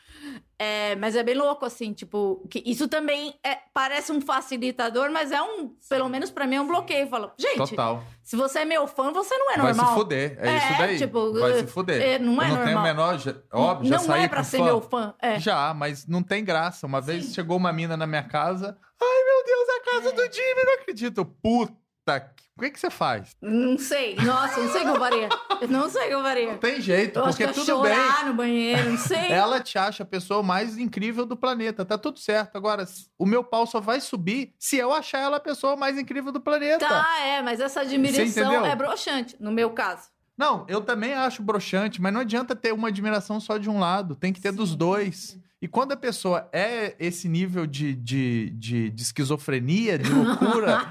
[0.61, 5.31] É, mas é bem louco, assim, tipo, que isso também é, parece um facilitador, mas
[5.31, 7.07] é um, pelo menos pra mim, é um bloqueio.
[7.07, 8.03] Fala, gente, Total.
[8.21, 9.87] se você é meu fã, você não é Vai normal.
[9.87, 10.37] se fuder.
[10.37, 10.97] É, É, isso daí.
[10.97, 12.01] tipo, Vai se é, fuder.
[12.01, 12.83] é, não é Eu não tenho o normal.
[12.83, 13.17] menor.
[13.19, 14.65] já- Óbvio, já não saí é pra ser fã.
[14.65, 15.13] meu fã.
[15.21, 15.39] É.
[15.39, 16.85] Já, mas não tem graça.
[16.85, 18.77] Uma vez chegou uma mina na minha casa.
[19.01, 21.23] Ai, meu Deus, a casa do Jimmy, não acredito.
[21.23, 23.35] Puta, que- o que, que você faz?
[23.41, 24.15] Não sei.
[24.15, 25.29] Nossa, não sei o que eu faria.
[25.61, 26.51] Eu não sei o que eu faria.
[26.51, 27.95] Não tem jeito, Eu acho que porque eu ia tudo bem.
[27.95, 29.31] chorar no banheiro, não sei.
[29.31, 31.85] Ela te acha a pessoa mais incrível do planeta.
[31.85, 32.55] Tá tudo certo.
[32.57, 32.85] Agora,
[33.17, 36.41] o meu pau só vai subir se eu achar ela a pessoa mais incrível do
[36.41, 36.85] planeta.
[36.85, 40.09] Tá, é, mas essa admiração é broxante, no meu caso.
[40.37, 44.15] Não, eu também acho broxante, mas não adianta ter uma admiração só de um lado,
[44.15, 45.37] tem que ter dos dois.
[45.61, 50.87] E quando a pessoa é esse nível de, de, de, de esquizofrenia, de loucura,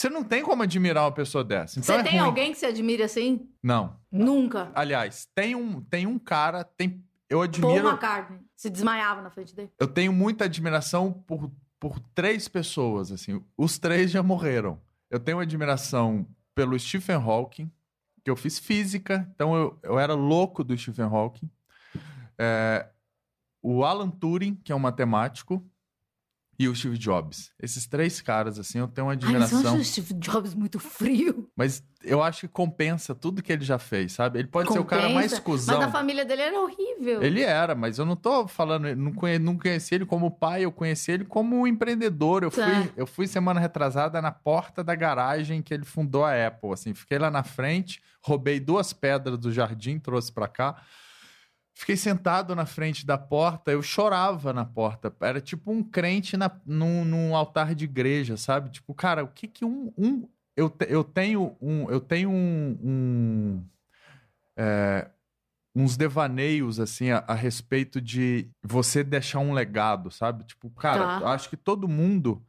[0.00, 1.78] você não tem como admirar uma pessoa dessa.
[1.78, 2.26] Então Você é tem ruim.
[2.26, 3.46] alguém que se admira assim?
[3.62, 3.96] Não.
[4.10, 4.72] Nunca.
[4.74, 8.40] Aliás, tem um, tem um cara, tem, eu Paul admiro, McCartney.
[8.56, 9.70] Se desmaiava na frente dele.
[9.78, 13.44] eu tenho muita admiração por, por três pessoas, assim.
[13.58, 14.80] Os três já morreram.
[15.10, 17.70] Eu tenho admiração pelo Stephen Hawking,
[18.24, 21.50] que eu fiz física, então eu, eu era louco do Stephen Hawking.
[22.38, 22.88] É,
[23.62, 25.62] o Alan Turing, que é um matemático,
[26.62, 27.50] e o Steve Jobs.
[27.58, 29.60] Esses três caras, assim, eu tenho uma Ai, você admiração.
[29.60, 31.48] acha o Steve Jobs muito frio?
[31.56, 34.38] Mas eu acho que compensa tudo que ele já fez, sabe?
[34.38, 35.40] Ele pode ser o cara mais Compensa.
[35.40, 35.78] cuzão.
[35.78, 37.22] Mas a família dele era horrível.
[37.22, 40.70] Ele era, mas eu não tô falando, não, conhe, não conheci ele como pai, eu
[40.72, 42.42] conheci ele como empreendedor.
[42.42, 42.62] Eu Tá.
[42.66, 46.92] fui, eu fui semana retrasada na porta da garagem que ele fundou a Apple, assim,
[46.92, 50.76] fiquei lá na frente, roubei duas pedras do jardim, trouxe pra cá.
[51.80, 55.10] Fiquei sentado na frente da porta, eu chorava na porta.
[55.18, 58.68] Era tipo um crente na, num, num altar de igreja, sabe?
[58.68, 59.90] Tipo, cara, o que que um.
[59.96, 61.90] um eu, te- eu tenho um.
[61.90, 62.78] Eu tenho um.
[62.82, 63.64] um,
[64.58, 65.08] é,
[65.74, 70.44] uns devaneios, assim, a, a respeito de você deixar um legado, sabe?
[70.44, 71.20] Tipo, cara, Tá.
[71.22, 72.44] eu acho que todo mundo.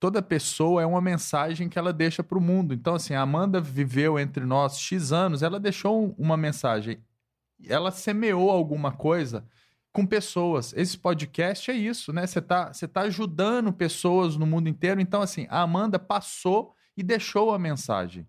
[0.00, 2.74] Toda pessoa é uma mensagem que ela deixa pro mundo.
[2.74, 6.98] Então, assim, a Amanda viveu entre nós X anos, ela deixou um- uma mensagem
[7.68, 9.46] ela semeou alguma coisa
[9.92, 10.72] com pessoas.
[10.74, 12.26] Esse podcast é isso, né?
[12.26, 15.00] Você tá, você tá ajudando pessoas no mundo inteiro.
[15.00, 18.26] Então, assim, a Amanda passou e deixou a mensagem.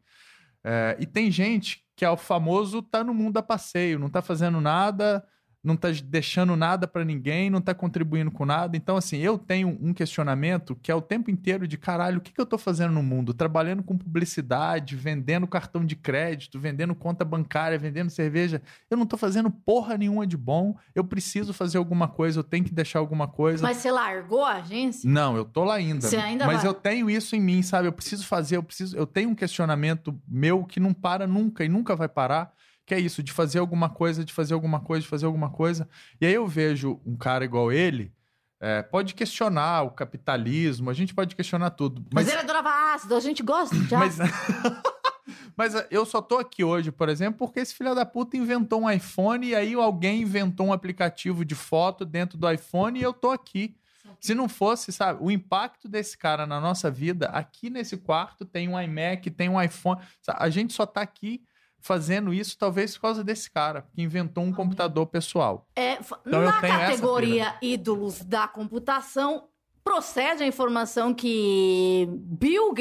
[0.63, 4.21] É, e tem gente que é o famoso tá no mundo a passeio, não tá
[4.21, 5.25] fazendo nada,
[5.63, 8.75] não tá deixando nada para ninguém, não tá contribuindo com nada.
[8.75, 12.33] Então, assim, eu tenho um questionamento que é o tempo inteiro de caralho, o que,
[12.33, 13.33] que eu tô fazendo no mundo?
[13.33, 18.61] Trabalhando com publicidade, vendendo cartão de crédito, vendendo conta bancária, vendendo cerveja.
[18.89, 20.75] Eu não tô fazendo porra nenhuma de bom.
[20.93, 23.63] Eu preciso fazer alguma coisa, eu tenho que deixar alguma coisa.
[23.63, 25.09] Mas você largou a agência?
[25.09, 26.07] Não, eu tô lá ainda.
[26.07, 26.67] Você ainda mas vai?
[26.67, 27.87] eu tenho isso em mim, sabe?
[27.87, 31.69] Eu preciso fazer, eu preciso, eu tenho um questionamento meu que não para nunca e
[31.69, 32.51] nunca vai parar,
[32.85, 35.87] que é isso de fazer alguma coisa, de fazer alguma coisa, de fazer alguma coisa.
[36.19, 38.13] E aí eu vejo um cara igual ele,
[38.59, 43.15] é, pode questionar o capitalismo, a gente pode questionar tudo, Mas, mas ele adorava ácido,
[43.15, 44.81] a gente gosta de mas, ácido.
[45.55, 48.89] mas eu só tô aqui hoje, por exemplo, porque esse filho da puta inventou um
[48.89, 53.31] iPhone e aí alguém inventou um aplicativo de foto dentro do iPhone e eu tô
[53.31, 53.75] aqui.
[54.19, 58.69] Se não fosse, sabe, o impacto desse cara na nossa vida, aqui nesse quarto tem
[58.69, 59.99] um iMac, tem um iPhone.
[60.21, 61.43] Sabe, A gente só tá aqui
[61.83, 65.67] fazendo isso talvez por causa desse cara, que inventou um computador pessoal.
[65.75, 69.49] É, Então eu na categoria ídolos da computação,
[69.83, 72.73] procede a informação que Bill,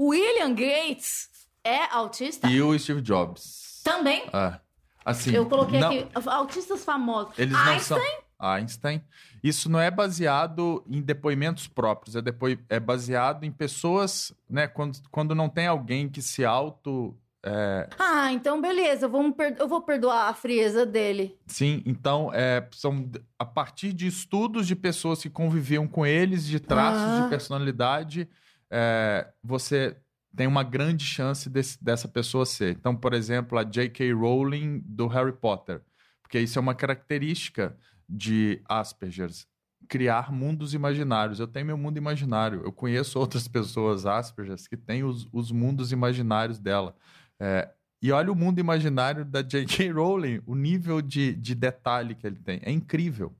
[0.00, 1.28] William Gates
[1.62, 2.48] é autista?
[2.48, 3.82] E o Steve Jobs.
[3.84, 4.24] Também?
[4.32, 4.58] É.
[5.04, 7.38] Assim, Eu coloquei não- aqui, autistas famosos.
[7.38, 8.00] Eles não Einstein?
[8.00, 8.18] são.
[8.40, 9.04] Einstein.
[9.42, 14.66] Isso não é baseado em depoimentos próprios, é, depois, é baseado em pessoas, né?
[14.66, 17.14] Quando, quando não tem alguém que se auto.
[17.48, 21.36] É, Ah, então beleza, vamos per- eu vou perdoar a frieza dele.
[21.46, 26.60] sim, então é, são a partir de estudos de pessoas que conviviam com eles, de
[26.60, 27.22] traços Ah.
[27.22, 28.28] de personalidade,
[28.70, 29.96] é, você
[30.36, 32.76] tem uma grande chance desse- dessa pessoa ser.
[32.76, 34.12] Então, por exemplo, a J.K.
[34.12, 35.80] Rowling do Harry Potter,
[36.22, 37.76] porque isso é uma característica
[38.08, 39.46] de Asperger's,
[39.88, 41.40] criar mundos imaginários.
[41.40, 42.60] Eu tenho meu mundo imaginário.
[42.62, 46.94] Eu conheço outras pessoas Asperger's que têm os, os mundos imaginários dela.
[47.40, 47.68] É,
[48.02, 49.90] e olha o mundo imaginário da J.K.
[49.90, 52.60] Rowling, o nível de, de detalhe que ele tem.
[52.62, 53.32] É incrível.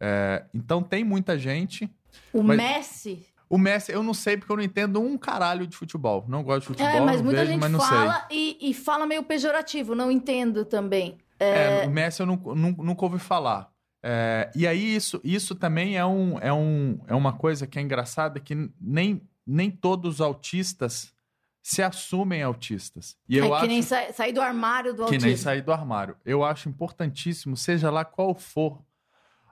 [0.00, 1.90] É, então, tem muita gente.
[2.32, 3.26] O Mas- Messi.
[3.48, 6.24] O Messi, eu não sei porque eu não entendo um caralho de futebol.
[6.26, 8.72] Não gosto de futebol, é, mas não muita vejo, gente mas não fala e, e
[8.72, 11.18] fala meio pejorativo, não entendo também.
[11.38, 13.70] É, o Messi eu nu- nu- nunca ouvi falar.
[14.02, 17.82] É, e aí isso, isso também é, um, é, um, é uma coisa que é
[17.82, 21.11] engraçada, que nem, nem todos os autistas
[21.62, 23.16] se assumem autistas.
[23.28, 25.26] E eu é que acho nem sa- sair do armário do que autismo.
[25.28, 26.16] nem sair do armário.
[26.24, 28.82] Eu acho importantíssimo, seja lá qual for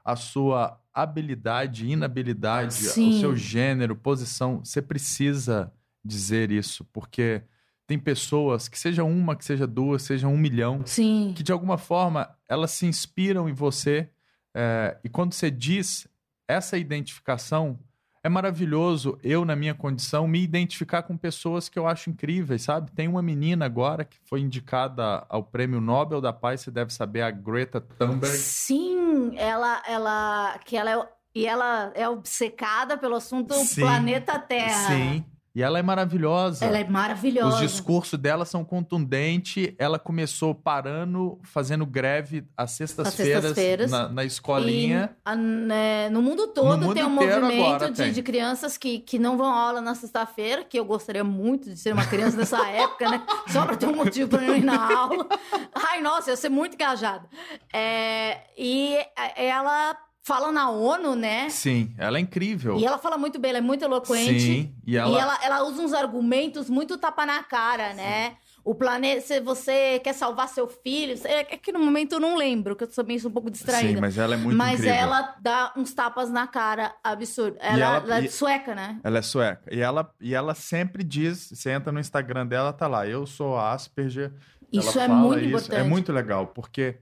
[0.04, 3.10] a sua habilidade, inabilidade, Sim.
[3.16, 5.72] o seu gênero, posição, você precisa
[6.04, 7.42] dizer isso, porque
[7.86, 11.32] tem pessoas, que seja uma, que seja duas, seja um milhão, Sim.
[11.36, 14.08] que de alguma forma elas se inspiram em você.
[14.52, 16.08] é, e quando você diz
[16.48, 17.78] essa identificação,
[18.22, 22.90] é maravilhoso eu, na minha condição, me identificar com pessoas que eu acho incríveis, sabe?
[22.92, 27.22] Tem uma menina agora que foi indicada ao Prêmio Nobel da Paz, você deve saber,
[27.22, 28.36] a Greta Thunberg.
[28.36, 33.80] Sim, ela, ela, que ela é, e ela é obcecada pelo assunto Sim.
[33.80, 34.88] planeta Terra.
[34.88, 35.24] Sim.
[35.52, 36.64] E ela é maravilhosa.
[36.64, 37.56] Ela é maravilhosa.
[37.56, 39.72] Os discursos dela são contundentes.
[39.78, 43.90] Ela começou parando, fazendo greve às sextas-feiras sextas-feiras.
[43.90, 45.10] na, na escolinha.
[45.12, 49.00] E, a- né, no mundo todo No mundo tem um movimento de, de crianças que,
[49.00, 52.36] que não vão à aula na sexta-feira, que eu gostaria muito de ser uma criança
[52.36, 53.22] nessa época, né?
[53.48, 55.26] Só para ter um motivo para não ir na aula.
[55.74, 57.26] Ai, nossa, eu ia ser muito engajada.
[57.72, 58.96] É, e
[59.34, 59.96] ela
[60.30, 61.48] fala na ONU, né?
[61.50, 62.78] Sim, ela é incrível.
[62.78, 64.38] E ela fala muito bem, ela é muito eloquente.
[64.40, 68.36] Sim, e ela, E ela, ela usa uns argumentos muito tapa na cara, né?
[68.62, 72.36] O planeta, se você quer salvar seu filho, é é que no momento eu não
[72.36, 73.94] lembro, que eu também sou um pouco distraída.
[73.94, 74.94] Sim, mas ela é muito Mas incrível.
[74.94, 77.56] ela dá uns tapas na cara absurdo.
[77.58, 79.00] Ela, ela- ela é sueca, né?
[79.02, 79.62] Ela é sueca.
[79.74, 83.58] E ela, e ela sempre diz, você entra no Instagram dela, tá lá, eu sou
[83.58, 84.32] Asperger.
[84.72, 85.48] Isso é muito isso.
[85.48, 85.80] importante.
[85.80, 86.98] É muito legal, porque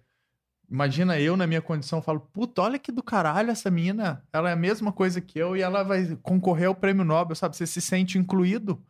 [0.71, 4.23] imagina eu na minha condição, falo, puta, olha que do caralho essa mina.
[4.33, 7.57] Ela é a mesma coisa que eu e ela vai concorrer ao prêmio Nobel, sabe?
[7.57, 8.83] Você se sente incluído.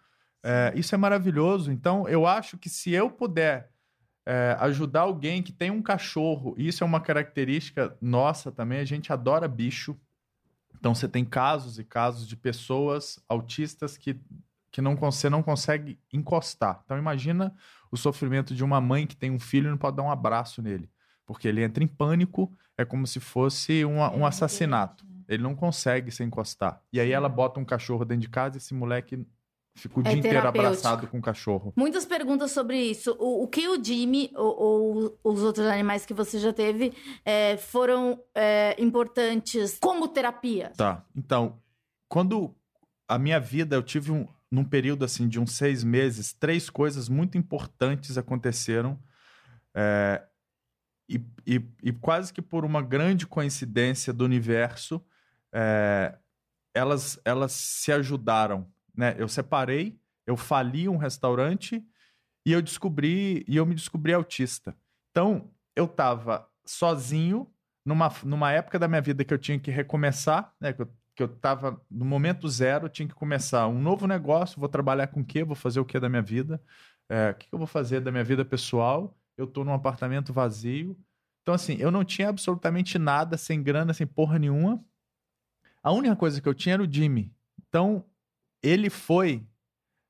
[0.42, 1.70] É, isso é maravilhoso.
[1.70, 3.70] Então, eu acho que se eu puder
[4.26, 8.84] é, ajudar alguém que tem um cachorro, e isso é uma característica nossa também, a
[8.84, 9.96] gente adora bicho.
[10.78, 14.20] Então, você tem casos e casos de pessoas autistas que,
[14.70, 16.82] que não, você não consegue encostar.
[16.84, 17.54] Então, imagina
[17.90, 20.60] o sofrimento de uma mãe que tem um filho e não pode dar um abraço
[20.60, 20.88] nele.
[21.28, 25.04] Porque ele entra em pânico, é como se fosse um, um assassinato.
[25.28, 26.82] Ele não consegue se encostar.
[26.90, 29.26] E aí ela bota um cachorro dentro de casa e esse moleque
[29.76, 31.74] fica o É dia inteiro abraçado com o cachorro.
[31.76, 33.14] Muitas perguntas sobre isso.
[33.18, 36.94] O, o que o Jimmy ou, ou os outros animais que você já teve
[37.26, 40.72] é, foram é, importantes como terapia?
[40.74, 41.04] Tá.
[41.14, 41.60] Então,
[42.08, 42.56] quando
[43.06, 47.06] a minha vida, eu tive um, num período assim de uns seis meses, três coisas
[47.06, 48.98] muito importantes aconteceram.
[51.08, 55.02] E, e, e quase que por uma grande coincidência do universo,
[55.52, 56.18] é,
[56.74, 58.70] elas, elas se ajudaram.
[58.94, 59.14] Né?
[59.18, 61.82] Eu separei, eu fali um restaurante
[62.44, 64.76] e eu descobri e eu me descobri autista.
[65.10, 67.50] Então, eu estava sozinho
[67.84, 70.72] numa, numa época da minha vida que eu tinha que recomeçar, né?
[70.72, 74.68] Que eu, que eu tava no momento zero, tinha que começar um novo negócio, vou
[74.68, 75.42] trabalhar com o quê?
[75.42, 76.62] Vou fazer o quê da minha vida?
[77.08, 79.17] É, o que que eu vou fazer da minha vida pessoal?
[79.38, 80.98] Eu tô num apartamento vazio.
[81.42, 84.84] Então, assim, eu não tinha absolutamente nada, sem grana, sem porra nenhuma.
[85.82, 87.32] A única coisa que eu tinha era o Jimmy.
[87.66, 88.04] Então,
[88.62, 89.46] ele foi.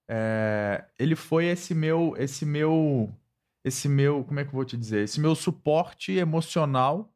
[0.08, 2.14] é, ele foi esse meu.
[2.16, 3.14] Esse meu.
[3.62, 4.24] Esse meu.
[4.24, 5.04] Como é que eu vou te dizer?
[5.04, 7.12] Esse meu suporte emocional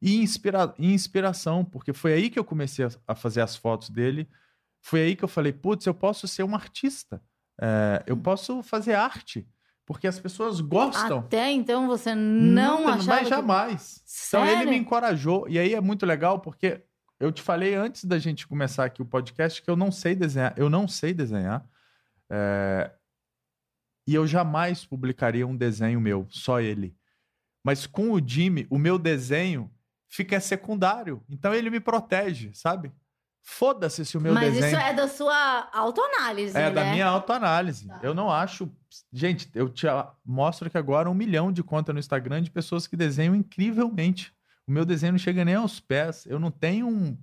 [0.00, 3.90] e, inspira, e inspiração, porque foi aí que eu comecei a, a fazer as fotos
[3.90, 4.28] dele.
[4.80, 7.22] Foi aí que eu falei, putz, eu posso ser um artista.
[7.60, 9.48] É, eu posso fazer arte.
[9.88, 11.20] Porque as pessoas gostam.
[11.20, 13.06] Até então você não Nunca, achava.
[13.08, 14.04] Mas que- jamais.
[14.28, 14.70] Então ele Sério?
[14.70, 15.48] me encorajou.
[15.48, 16.84] E aí é muito legal porque
[17.18, 20.52] eu te falei antes da gente começar aqui o podcast que eu não sei desenhar.
[20.58, 21.66] Eu não sei desenhar.
[22.30, 22.90] É,
[24.06, 26.94] E eu jamais publicaria um desenho meu, só ele.
[27.64, 29.70] Mas com o Jimmy, o meu desenho
[30.06, 31.22] fica secundário.
[31.30, 32.92] Então ele me protege, sabe?
[33.42, 34.66] Foda-se se o meu Mas desenho.
[34.66, 36.70] isso é da sua autoanálise, É né?
[36.70, 37.88] da minha autoanálise.
[37.88, 38.00] Tá.
[38.02, 38.70] Eu não acho.
[39.12, 39.86] Gente, eu te
[40.24, 44.32] mostro que agora um milhão de contas no Instagram de pessoas que desenham incrivelmente.
[44.66, 46.26] O meu desenho não chega nem aos pés.
[46.26, 47.16] Eu não tenho um.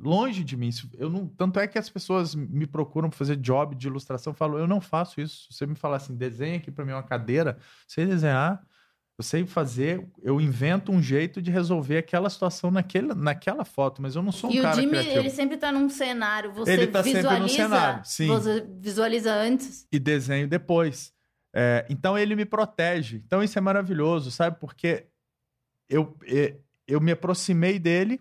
[0.00, 0.70] Longe de mim.
[0.94, 1.28] Eu não...
[1.28, 4.32] Tanto é que as pessoas me procuram para fazer job de ilustração.
[4.32, 5.46] Eu falo, eu não faço isso.
[5.52, 8.60] Se você me falar assim, desenha aqui para mim uma cadeira, sei desenhar,
[9.16, 14.16] eu sei fazer, eu invento um jeito de resolver aquela situação naquele, naquela foto, mas
[14.16, 15.18] eu não sou um E o cara Jimmy, criativo.
[15.18, 16.52] ele sempre tá num cenário.
[16.52, 17.42] Você Ele tá sempre visualiza.
[17.42, 18.26] num cenário, sim.
[18.26, 19.86] Você visualiza antes.
[19.92, 21.12] e desenho depois.
[21.54, 23.22] É, então ele me protege.
[23.24, 24.58] Então isso é maravilhoso, sabe?
[24.58, 25.06] Porque
[25.88, 26.56] eu, e-
[26.88, 28.20] eu me aproximei dele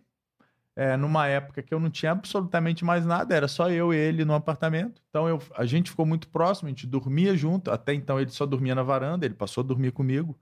[0.76, 4.24] é, numa época que eu não tinha absolutamente mais nada, era só eu e ele
[4.26, 5.02] no apartamento.
[5.10, 7.72] Então eu, a gente ficou muito próximo, a gente dormia junto.
[7.72, 10.38] Até então ele só dormia na varanda, ele passou a dormir comigo.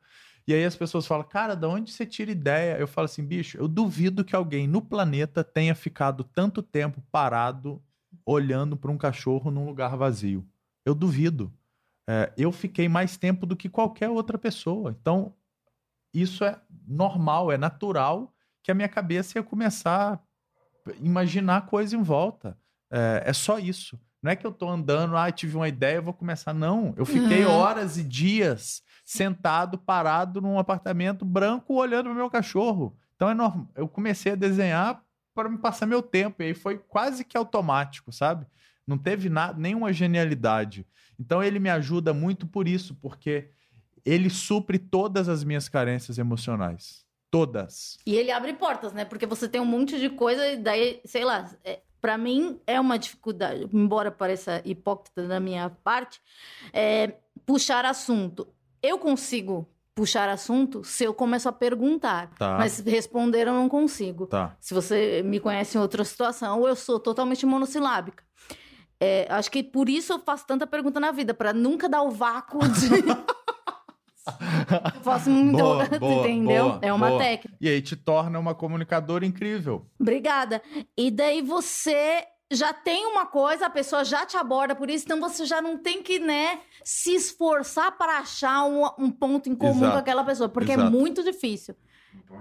[0.48, 2.78] E aí as pessoas falam, cara, da onde você tira ideia?
[2.78, 7.82] Eu falo assim, bicho, eu duvido que alguém no planeta tenha ficado tanto tempo parado
[8.26, 10.46] olhando para um cachorro num lugar vazio.
[10.86, 11.54] Eu duvido.
[12.10, 14.96] É, eu fiquei mais tempo do que qualquer outra pessoa.
[15.00, 15.34] Então,
[16.14, 18.34] isso é normal, é natural
[18.64, 22.58] que a minha cabeça ia começar a imaginar coisa em volta.
[22.92, 24.00] É, é só isso.
[24.22, 26.54] Não é que eu tô andando, ah, tive uma ideia, vou começar.
[26.54, 27.52] Não, eu fiquei Uhum.
[27.52, 32.96] horas e dias sentado, parado num apartamento branco, olhando pro meu cachorro.
[33.16, 33.68] Então é normal.
[33.76, 35.04] Eu comecei a desenhar
[35.34, 36.42] para me passar meu tempo.
[36.44, 38.46] E aí foi quase que automático, sabe?
[38.86, 40.86] Não teve nada, nenhuma genialidade.
[41.20, 43.50] Então ele me ajuda muito por isso, porque
[44.06, 47.06] ele supre todas as minhas carências emocionais.
[47.30, 47.98] Todas.
[48.06, 49.06] E ele abre portas, né?
[49.06, 52.80] Porque você tem um monte de coisa e daí, sei lá, é, para mim é
[52.80, 56.20] uma dificuldade, embora pareça hipócrita da minha parte,
[56.74, 57.14] é
[57.46, 58.48] puxar assunto.
[58.82, 62.58] Eu consigo puxar assunto se eu começo a perguntar, Tá.
[62.58, 64.26] mas responder eu não consigo.
[64.26, 64.56] Tá.
[64.60, 68.24] Se você me conhece em outra situação, eu sou totalmente monossilábica.
[69.00, 72.12] É, acho que por isso eu faço tanta pergunta na vida, para nunca dar o
[72.12, 72.88] vácuo de.
[74.96, 76.64] eu faço muito, Boa, boa, entendeu?
[76.70, 77.20] boa, é uma boa.
[77.20, 77.58] técnica.
[77.60, 79.86] E aí te torna uma comunicadora incrível.
[80.00, 80.62] Obrigada.
[80.98, 85.20] E daí você já tem uma coisa, a pessoa já te aborda por isso, então
[85.20, 89.78] você já não tem que, né, se esforçar para achar um, um ponto em comum
[89.78, 90.92] Exato, com aquela pessoa, porque é exato.
[90.92, 91.76] muito difícil.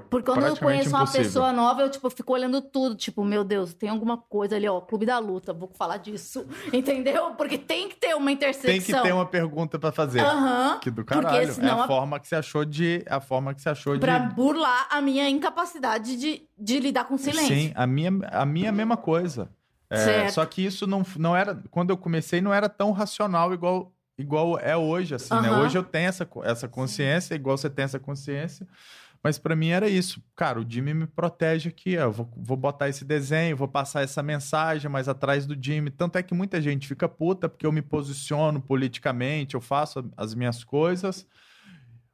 [0.08, 1.24] Porque quando eu conheço uma impossível.
[1.26, 2.94] pessoa nova, eu, tipo, fico olhando tudo.
[2.96, 6.46] Tipo, meu Deus, tem alguma coisa ali, ó, Clube da Luta, vou falar disso.
[6.72, 7.32] Entendeu?
[7.34, 8.70] Porque tem que ter uma intersecção.
[8.70, 10.20] Tem que ter uma pergunta pra fazer.
[10.20, 10.78] Aham.
[10.80, 11.52] Que do caralho.
[11.52, 13.04] senão é a, a- forma que você achou de.
[13.08, 14.34] A forma que você achou Pra de.
[14.34, 17.46] burlar a minha incapacidade de, de lidar com silêncio.
[17.54, 19.48] Sim, a minha, a minha é mesma coisa.
[19.88, 20.32] É, Certo.
[20.34, 21.62] só que isso não, não era.
[21.70, 25.48] Quando eu comecei, não era tão racional igual, igual é hoje, assim, né?
[25.48, 25.62] Aham.
[25.62, 28.66] Hoje eu tenho essa, essa consciência, igual você tem essa consciência.
[29.22, 30.22] Mas pra mim era isso.
[30.34, 31.96] Cara, o Jimmy me protege aqui.
[31.98, 35.90] ó, Eu vou, vou botar esse desenho, vou passar essa mensagem mais atrás do Jimmy.
[35.90, 40.34] Tanto é que muita gente fica puta porque eu me posiciono politicamente, eu faço as
[40.34, 41.26] minhas coisas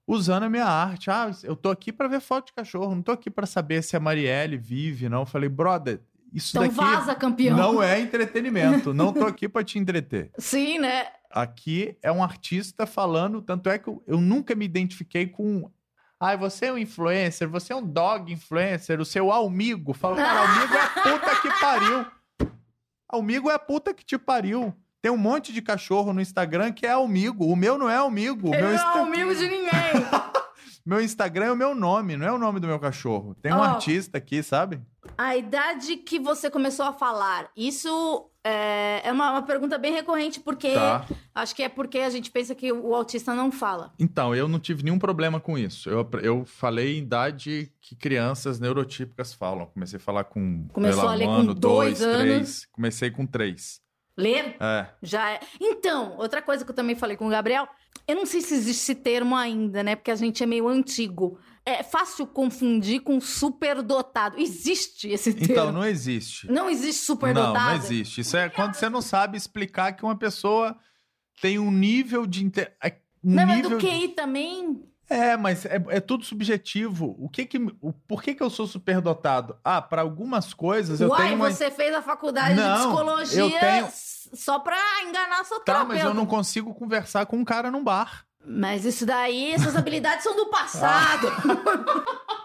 [0.06, 1.10] usando a minha arte.
[1.10, 3.96] Ah, eu tô aqui pra ver foto de cachorro, não tô aqui pra saber se
[3.96, 5.20] a Marielle vive, não.
[5.20, 6.00] Eu falei, brother,
[6.32, 7.56] isso Então daqui vaza, campeão.
[7.56, 8.92] não é entretenimento.
[8.92, 10.30] não tô aqui pra te entreter.
[10.38, 11.06] Sim, né?
[11.30, 15.70] Aqui é um artista falando, tanto é que eu, eu nunca me identifiquei com.
[16.18, 19.92] Ai, você é um influencer, você é um dog influencer, o seu amigo.
[19.92, 22.06] Fala, cara, amigo é a puta que pariu.
[23.08, 24.74] Amigo é a puta que te pariu.
[25.02, 27.46] Tem um monte de cachorro no Instagram que é amigo.
[27.46, 28.48] O meu não é amigo.
[28.48, 29.70] Ele meu, não é amigo de ninguém.
[30.84, 33.34] meu Instagram é o meu nome, não é o nome do meu cachorro.
[33.42, 33.62] Tem um Ó.
[33.62, 34.80] artista aqui, sabe?
[35.18, 40.38] A idade que você começou a falar, isso é, é uma, uma pergunta bem recorrente,
[40.40, 41.04] porque Tá.
[41.34, 43.92] acho que é porque a gente pensa que o autista não fala.
[43.98, 45.90] Então, eu não tive nenhum problema com isso.
[45.90, 49.66] Eu, eu falei em idade que crianças neurotípicas falam.
[49.66, 52.20] Comecei a falar com Começou lá, a ler um com ano, dois dois, anos.
[52.22, 52.66] três.
[52.72, 53.80] Comecei com três.
[54.16, 54.86] Ler É.
[55.02, 55.40] já é.
[55.60, 57.68] Então, outra coisa que eu também falei com o Gabriel,
[58.08, 59.94] eu não sei se existe esse termo ainda, né?
[59.94, 61.38] Porque a gente é meio antigo.
[61.68, 64.38] É fácil confundir com superdotado.
[64.38, 65.52] Existe esse termo.
[65.52, 66.46] Então, não existe.
[66.50, 67.58] Não existe Não, superdotado.
[67.70, 68.20] não existe.
[68.20, 70.78] Isso é quando você não sabe explicar que uma pessoa
[71.42, 72.44] tem um nível de.
[72.44, 72.60] Inte...
[72.82, 74.80] é, Um Não, mas nível do de- QI também.
[75.08, 77.14] É, mas é, é tudo subjetivo.
[77.18, 79.56] O que que, o, por que que eu sou superdotado?
[79.64, 83.60] Ah, para algumas coisas eu Uai, tenho uma você fez a faculdade Não, de psicologia
[83.60, 85.94] tenho- só pra enganar seu Tá, terapeuta.
[85.94, 88.25] mas eu não consigo conversar com um cara num bar.
[88.46, 91.28] Mas isso daí, essas habilidades são do passado.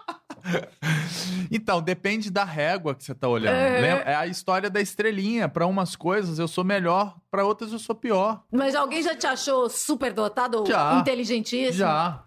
[1.50, 3.54] Então, depende da régua que você tá olhando.
[3.54, 3.80] É.
[3.80, 4.10] Lembra?
[4.10, 5.48] É a história da estrelinha.
[5.48, 8.42] Para umas coisas eu sou melhor, para outras eu sou pior.
[8.50, 10.94] Mas alguém já te achou super dotado ou Já.
[10.94, 11.74] inteligentíssimo?
[11.74, 12.24] Já.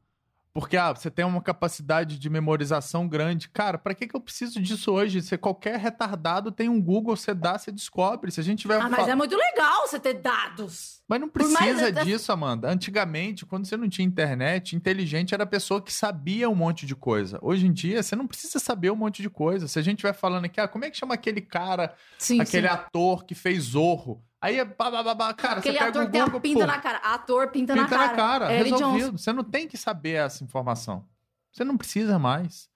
[0.56, 3.50] Porque ah, você tem uma capacidade de memorização grande.
[3.50, 5.22] Cara, pra que, que eu preciso disso hoje?
[5.22, 8.32] Se qualquer retardado tem um Google, você dá, você descobre.
[8.32, 8.80] Se a gente tiver.
[8.80, 11.02] Ah, mas é muito legal você ter dados.
[11.10, 12.70] Mas não mais precisa até- disso, Amanda.
[12.70, 16.96] Antigamente, quando você não tinha internet, inteligente era a pessoa que sabia um monte de
[16.96, 17.38] coisa.
[17.42, 19.68] Hoje em dia, você não precisa saber um monte de coisa.
[19.68, 22.68] Se a gente vai falando aqui, ah, como é que chama aquele cara, Sim, aquele
[22.70, 22.74] sim.
[22.74, 24.24] ator que fez Zorro?
[24.46, 26.60] Aí é babá, babá, cara, Aquele você pega ator o que tem a Google, pinta
[26.60, 26.98] pô, na cara.
[27.00, 28.54] Ator pinta, pinta na cara.
[28.54, 29.06] É Ellie resolvido.
[29.06, 29.18] Johnson.
[29.18, 31.04] Você não tem que saber essa informação.
[31.52, 32.70] Você não precisa mais.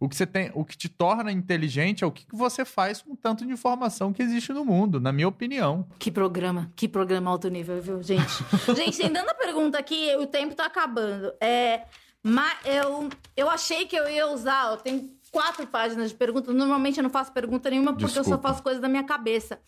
[0.00, 3.12] O que você tem, o que te torna inteligente é o que você faz com
[3.12, 5.86] o tanto de informação que existe no mundo, na minha opinião.
[5.98, 8.42] Que programa, que programa alto nível, viu, gente?
[8.74, 11.34] gente, tem tanta pergunta aqui, o tempo tá acabando.
[11.38, 11.82] É,
[12.22, 16.54] mas eu, eu achei que eu ia usar, eu tenho quatro páginas de perguntas.
[16.54, 18.48] Normalmente eu não faço pergunta nenhuma porque eu só Desculpa.
[18.48, 19.60] faço coisa da minha cabeça.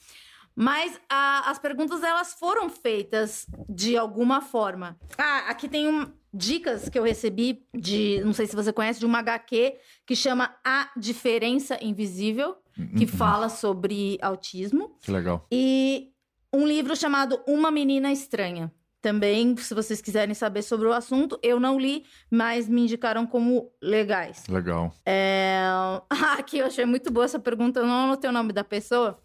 [0.54, 4.98] Mas a- as perguntas, elas foram feitas de alguma forma.
[5.16, 9.06] Ah, aqui tem um, dicas que eu recebi de, não sei se você conhece, de
[9.06, 9.76] uma HQ
[10.06, 12.56] que chama A Diferença Invisível,
[12.96, 14.96] que fala sobre autismo.
[15.02, 15.46] Que legal.
[15.52, 16.10] E
[16.52, 18.72] um livro chamado Uma Menina Estranha.
[19.00, 23.72] Também, se vocês quiserem saber sobre o assunto, eu não li, mas me indicaram como
[23.82, 24.46] legais.
[24.46, 24.94] Legal.
[25.04, 25.60] É...
[26.08, 29.18] Ah, aqui eu achei muito boa essa pergunta, eu não anotei o nome da pessoa.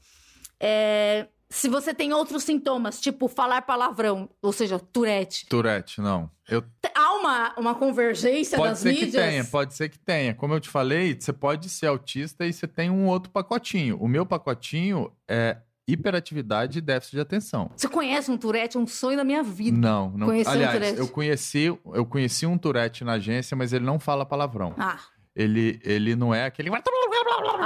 [0.59, 5.45] É, Se você tem outros sintomas, tipo falar palavrão, ou seja, Tourette.
[5.47, 6.29] Tourette, não.
[6.49, 6.63] Eu
[6.95, 9.11] Há uma, uma convergência Pode das ser mídias?
[9.11, 10.33] que tenha, pode ser que tenha.
[10.33, 13.97] Como eu te falei, você pode ser autista e você tem um outro pacotinho.
[13.99, 17.71] O meu pacotinho é hiperatividade e déficit de atenção.
[17.75, 18.75] Você conhece um Tourette?
[18.77, 19.77] É um sonho da minha vida.
[19.77, 20.27] Não, não.
[20.27, 20.99] Conheceu um Aliás, Tourette?
[20.99, 24.73] eu conheci, eu conheci um Tourette na agência, mas ele não fala palavrão.
[24.77, 24.99] Ah,
[25.35, 26.69] Ele, ele não é aquele.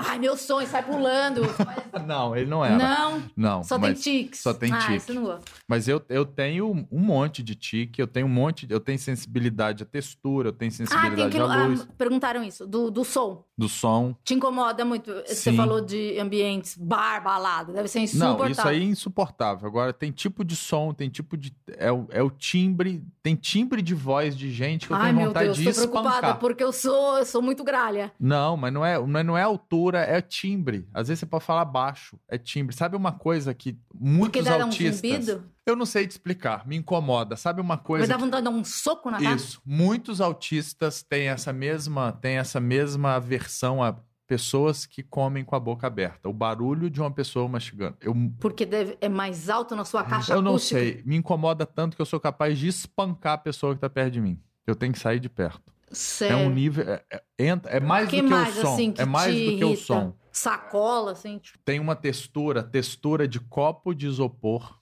[0.08, 1.42] Ai, meu sonho, sai pulando.
[2.06, 2.78] Não, ele não era.
[2.78, 4.40] Não, Não, só tem tics.
[4.40, 4.96] só tem ah, tique.
[4.96, 5.52] isso eu não gosto.
[5.68, 9.84] mas eu, eu tenho um monte de tique, eu tenho um monte, eu tenho sensibilidade
[9.84, 13.44] à textura, eu tenho Ah, tem sensibilidade à luz, ah, perguntaram isso, do, do som.
[13.58, 14.16] do som.
[14.24, 15.12] Te incomoda muito?
[15.28, 15.58] Você Sim.
[15.58, 17.72] falou de ambientes, bar, balada.
[17.74, 18.52] Deve ser Não, insuportável.
[18.52, 19.68] isso aí é insuportável.
[19.68, 21.54] Agora, tem tipo de som, tem tipo de.
[21.78, 23.04] É o, é o timbre.
[23.22, 25.72] Tem timbre de voz de gente que eu Ai, tenho meu vontade Deus, de tô
[25.74, 26.40] preocupada espancar.
[26.40, 28.12] porque eu sou, eu sou muito gralha.
[28.20, 30.88] Não, mas não é, mas não é altura, é timbre.
[30.94, 32.76] Às vezes você pode falar baixo, é timbre.
[32.76, 35.26] Sabe uma coisa que Porque muitos dá um autistas.
[35.26, 35.44] zumbido.
[35.66, 37.36] eu não sei te explicar, me incomoda.
[37.36, 38.08] Sabe uma coisa.
[38.08, 39.36] dar que- vontade de dar um soco na cara.
[39.36, 39.62] Isso.
[39.66, 43.96] Muitos autistas têm essa mesma, têm essa mesma aversão a
[44.28, 46.30] pessoas que comem com a boca aberta.
[46.30, 47.98] O barulho de uma pessoa mastigando.
[48.00, 50.80] Eu Porque deve- é mais alto na sua caixa Eu não acústica.
[50.80, 51.02] sei.
[51.06, 54.22] Me incomoda tanto que eu sou capaz de espancar a pessoa que tá perto de
[54.22, 54.40] mim.
[54.66, 55.74] Eu tenho que sair de perto.
[55.92, 56.38] Sério.
[56.38, 56.86] É um nível.
[56.90, 57.04] É,
[57.40, 58.74] é- é mais que do que mais, o som.
[58.74, 60.14] assim, que é mais do que o som.
[60.32, 61.38] Sacola, assim.
[61.40, 64.80] Tipo, Tem uma textura, textura de copo de isopor.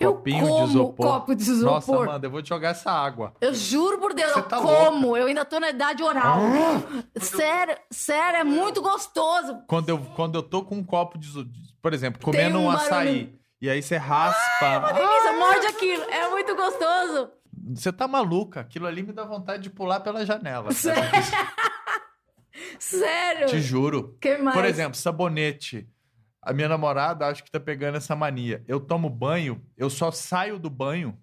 [0.00, 1.06] eu Copinho de isopor.
[1.06, 2.08] copo de Nossa, isopor.
[2.08, 3.34] Amanda, eu vou te jogar essa água.
[3.40, 5.16] Eu juro por Deus, Você eu tá como.
[5.16, 6.38] Eu ainda tô na idade oral.
[7.20, 9.58] sério, sério, é muito gostoso.
[9.68, 11.50] Quando eu, quando eu tô com um copo de isopor,
[11.80, 13.14] por exemplo, comendo um um açaí.
[13.24, 13.38] barulho.
[13.60, 14.78] E aí você raspa.
[14.78, 16.02] Uma delícia, morde aquilo.
[16.04, 17.30] É muito gostoso.
[17.74, 18.60] Você tá maluca.
[18.60, 20.72] Aquilo ali me dá vontade de pular pela janela.
[20.72, 21.10] Sério?
[22.78, 23.46] Sério.
[23.46, 24.16] Te juro.
[24.20, 24.56] que mais?
[24.56, 25.88] Por exemplo, sabonete.
[26.40, 28.64] A minha namorada acho que tá pegando essa mania.
[28.66, 31.16] Eu tomo banho, eu só saio do banho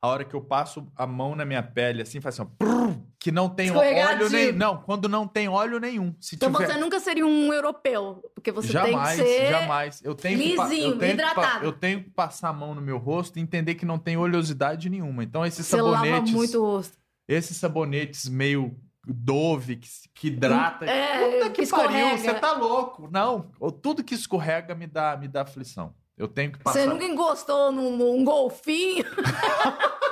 [0.00, 3.02] a hora que eu passo a mão na minha pele, assim, faz assim, ó, prrr,
[3.20, 4.52] que não tem óleo nem.
[4.52, 6.14] Não, quando não tem óleo nenhum.
[6.20, 6.66] Se Então tiver.
[6.68, 9.50] você nunca seria um europeu, porque você jamais, tem que ser...
[9.50, 10.00] jamais.
[10.04, 10.60] Eu tenho que, lisinho,
[10.92, 11.64] eu, tenho que pa- hidratado.
[11.64, 14.88] eu tenho que passar a mão no meu rosto e entender que não tem oleosidade
[14.88, 15.24] nenhuma.
[15.24, 16.32] Então, esses Você lava sabonetes.
[16.32, 16.96] muito o rosto.
[17.26, 18.76] Esses sabonetes meio
[19.10, 20.84] Dove, que, que hidrata.
[20.84, 23.08] É, Puta que que pariu, você tá louco.
[23.10, 23.50] Não,
[23.82, 25.94] tudo que escorrega me dá, me dá aflição.
[26.16, 26.80] Eu tenho que passar.
[26.80, 29.04] Você nunca encostou num, num golfinho?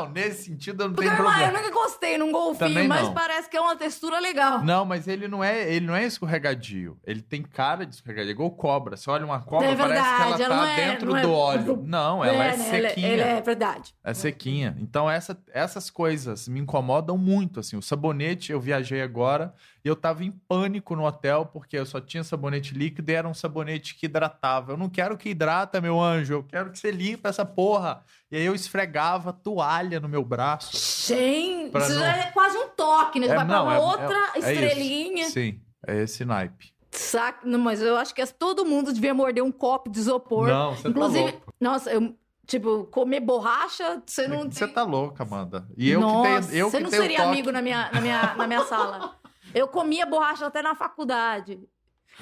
[0.00, 1.52] Não, nesse sentido eu não Porque tenho eu, eu problema.
[1.58, 3.14] nunca encostei num golfinho, Também mas não.
[3.14, 4.62] parece que é uma textura legal.
[4.64, 6.98] Não, mas ele não é, ele não é escorregadio.
[7.04, 8.96] Ele tem cara de escorregadio, é igual cobra.
[8.96, 11.22] Você olha uma cobra, É parece que ela ela tá não é- dentro não é-
[11.22, 11.82] do óleo.
[11.86, 12.78] Não, ela é, né?
[12.78, 13.08] Ela- sequinha.
[13.08, 13.94] Ele é verdade.
[14.04, 14.76] É sequinha.
[14.80, 17.76] Então, essa- essas coisas me incomodam muito, assim.
[17.76, 19.54] O sabonete, eu viajei agora
[19.86, 23.28] e eu tava em pânico no hotel porque eu só tinha sabonete líquido e era
[23.28, 24.72] um sabonete que hidratava.
[24.72, 26.32] Eu não quero que hidrata, meu anjo.
[26.34, 28.02] Eu quero que você limpe essa porra.
[28.28, 30.76] E aí eu esfregava toalha no meu braço.
[31.06, 33.26] Gente, isso não- é quase um toque, né?
[33.28, 35.30] Você É, vai não, pra é- outra é- é estrelinha.
[35.30, 36.74] Sim, é esse naipe.
[36.90, 37.46] Saca?
[37.46, 40.48] Não, mas eu acho que todo mundo devia morder um copo de isopor.
[40.48, 41.54] Não, você Inclusive, tá louco.
[41.60, 42.12] nossa, eu
[42.48, 44.48] Tipo, comer borracha, você não.
[44.48, 45.66] Você tá louca, Amanda.
[45.76, 46.60] E eu Nossa, que tenho.
[46.60, 47.28] Eu você que não tenho seria toque.
[47.28, 49.16] amigo na minha, na, minha, na minha sala.
[49.54, 51.60] Eu comia borracha até na faculdade.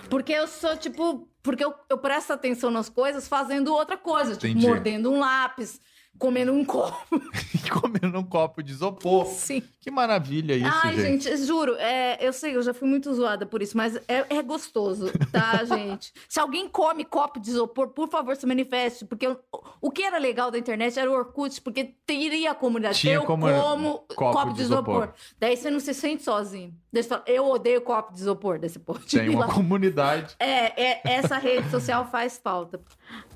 [0.08, 1.28] Porque eu sou, tipo.
[1.42, 4.32] Porque eu, eu presto atenção nas coisas fazendo outra coisa.
[4.34, 4.66] Tipo, Entendi.
[4.66, 5.80] mordendo um lápis,
[6.18, 6.96] comendo um copo.
[7.80, 9.26] Comendo um copo de isopor.
[9.26, 9.62] Sim.
[9.80, 11.24] Que maravilha isso, Ai, gente.
[11.24, 14.42] gente, juro, é, eu sei, eu já fui muito zoada por isso, mas é, é
[14.42, 16.12] gostoso, tá, gente?
[16.28, 19.38] Se alguém come copo de isopor, por favor, se manifeste, porque eu-
[19.80, 22.98] o que era legal da internet era o Orkut, porque teria a comunidade.
[23.00, 24.94] Tinha eu como- copo copo, de de isopor.
[25.04, 25.14] isopor.
[25.38, 26.74] Daí você não se sente sozinho.
[26.92, 29.00] Daí você fala, eu odeio copo de isopor desse povo.
[29.06, 30.34] Tem uma comunidade.
[30.38, 32.80] É, é, essa rede social faz falta.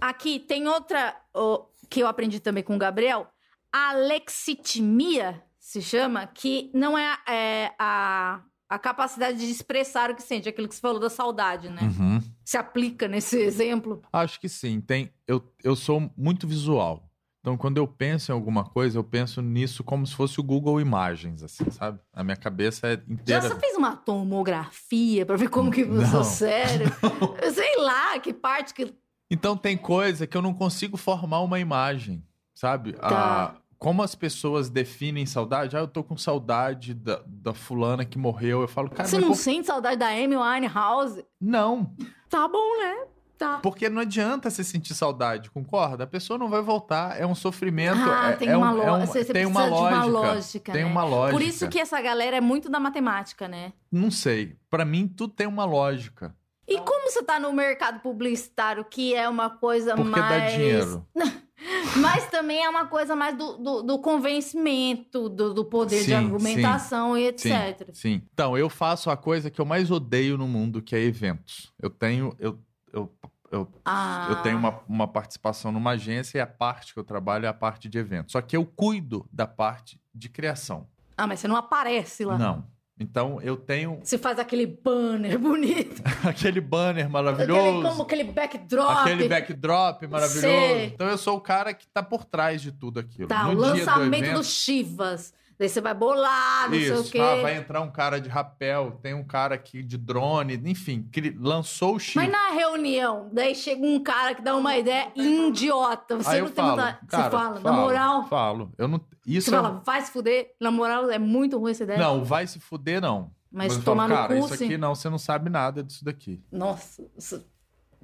[0.01, 3.29] Aqui tem outra ó, que eu aprendi também com o Gabriel.
[3.73, 10.49] Alexitimia se chama, que não é, é, a, a capacidade de expressar o que sente,
[10.49, 11.83] aquilo que você falou da saudade, né?
[11.83, 12.21] Uhum.
[12.45, 14.03] Se aplica nesse exemplo.
[14.13, 14.81] Acho que sim.
[14.81, 17.05] Tem, eu, eu sou muito visual.
[17.41, 20.81] Então, quando eu penso em alguma coisa, eu penso nisso como se fosse o Google
[20.81, 22.01] Imagens, assim, sabe?
[22.13, 23.41] A minha cabeça é Já inteira.
[23.43, 26.25] você fez uma tomografia pra ver como que o seu Não.
[26.25, 26.95] cérebro...
[27.55, 28.93] Sei lá, que parte que...
[29.31, 32.25] Então, tem coisa que eu não consigo formar uma imagem,
[32.55, 32.93] sabe?
[32.95, 33.45] Tá.
[33.55, 35.77] A- como as pessoas definem saudade?
[35.77, 38.61] Ah, eu tô com saudade da, da fulana que morreu.
[38.63, 41.25] Eu falo, cara, você não por- sente saudade da Amy Winehouse?
[41.41, 41.95] não.
[42.29, 43.07] Tá bom, né?
[43.39, 43.59] Tá.
[43.63, 46.03] Porque não adianta você sentir saudade, concorda?
[46.03, 47.97] A pessoa não vai voltar, é um sofrimento.
[48.01, 48.97] Ah, é, tem é um- uma é lógica.
[48.97, 50.09] um- Você, você tem uma de uma lógica.
[50.11, 50.91] lógica, Tem né?
[50.91, 51.39] uma lógica.
[51.39, 53.73] Por isso que essa galera é muito da matemática, né?
[53.93, 54.57] Não sei.
[54.69, 56.35] Pra mim, tudo tem uma lógica.
[56.69, 60.29] E como você tá no mercado publicitário, que é uma coisa Porque mais.
[60.29, 61.07] dá dinheiro.
[61.97, 66.15] Mas também é uma coisa mais do, do, do convencimento, do, do poder de Sim,
[66.15, 67.89] argumentação e Sim, etc.
[67.93, 68.23] sim.
[68.33, 71.73] Então, eu faço a coisa que eu mais odeio no mundo, que é eventos.
[71.83, 72.59] Eu tenho, eu,
[72.93, 73.13] eu,
[73.51, 74.27] eu, Ah.
[74.31, 77.55] eu tenho uma, uma participação numa agência e a parte que eu trabalho é a
[77.55, 78.33] parte de eventos.
[78.33, 80.87] Só que eu cuido da parte de criação.
[81.17, 82.39] Ah, mas você não aparece lá.
[82.39, 82.65] Não.
[83.01, 86.03] Então, eu tenho Você faz aquele banner bonito.
[86.27, 87.83] aquele banner Aquele, maravilhoso.
[87.89, 88.91] como aquele backdrop.
[88.91, 90.41] Aquele backdrop maravilhoso.
[90.41, 90.87] Sei.
[90.87, 93.29] Então eu sou o cara que tá por trás de tudo aquilo.
[93.29, 95.33] Tá, no o dia do lançamento evento, do Chivas.
[95.59, 97.19] Daí você vai bolar, não sei o Isso, quê.
[97.19, 101.97] ah, vai entrar um cara de rapel, tem um cara aqui de drone, enfim, lançou
[101.97, 102.17] o chip.
[102.17, 106.17] Mas na reunião, daí chega um cara que dá uma ideia idiota.
[106.17, 106.99] Você Aí não eu tem falo, vontade.
[107.09, 108.29] cara, você fala, na falo, moral.
[108.29, 109.01] Falo, eu não.
[109.27, 110.55] Isso Você é- fala, vai se fuder.
[110.61, 111.99] Na moral, é muito ruim essa ideia.
[111.99, 113.31] Não, vai se fuder, não.
[113.51, 116.05] Mas, eu tomar falo, no cara, cu, isso aqui não, você não sabe nada disso
[116.05, 116.41] daqui.
[116.53, 117.37] Nossa, isso-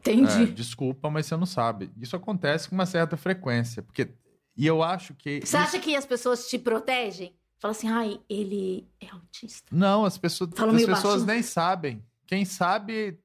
[0.07, 0.47] É, entendi.
[0.47, 1.91] desculpa, mas você não sabe.
[2.01, 4.09] Isso acontece com uma certa frequência, porque
[4.57, 7.35] e eu acho que Você isso- acha que as pessoas te protegem?
[7.65, 9.67] Fala assim, ai, ele é autista.
[9.73, 11.27] Não, as pessoas, Fala as pessoas baixinho.
[11.27, 12.05] nem sabem.
[12.27, 13.19] Quem sabe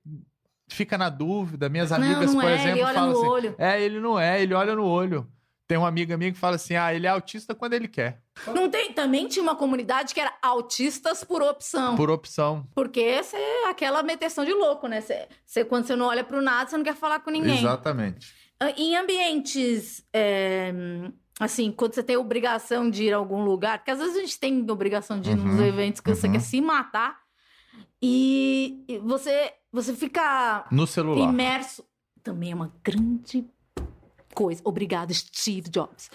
[0.69, 1.67] fica na dúvida.
[1.67, 3.55] Minhas não, amigas, não por é, exemplo, falam assim: olho.
[3.57, 5.29] É, ele não é, ele olha no olho.
[5.67, 8.69] Tem uma amiga minha que fala assim: ah, ele é autista quando ele quer, Não
[8.69, 11.97] tem, também tinha uma comunidade que era autistas por opção.
[11.97, 12.65] por opção.
[12.73, 15.01] Porque você é aquela meteção de louco, né?
[15.01, 17.59] Você, você, quando você não olha pro nada, você não quer falar com ninguém.
[17.59, 18.33] Exatamente.
[18.57, 20.71] Ah, Em ambientes, é,
[21.39, 24.39] assim, quando você tem obrigação de ir a algum lugar, porque às vezes a gente
[24.39, 26.33] tem obrigação de ir nos Uhum, eventos que você uhum.
[26.33, 27.17] quer se matar,
[28.01, 31.29] e você, você fica No celular.
[31.29, 31.83] imerso.
[32.23, 33.45] Também é uma grande
[34.33, 34.61] coisa.
[34.63, 36.09] Obrigado, Steve Jobs.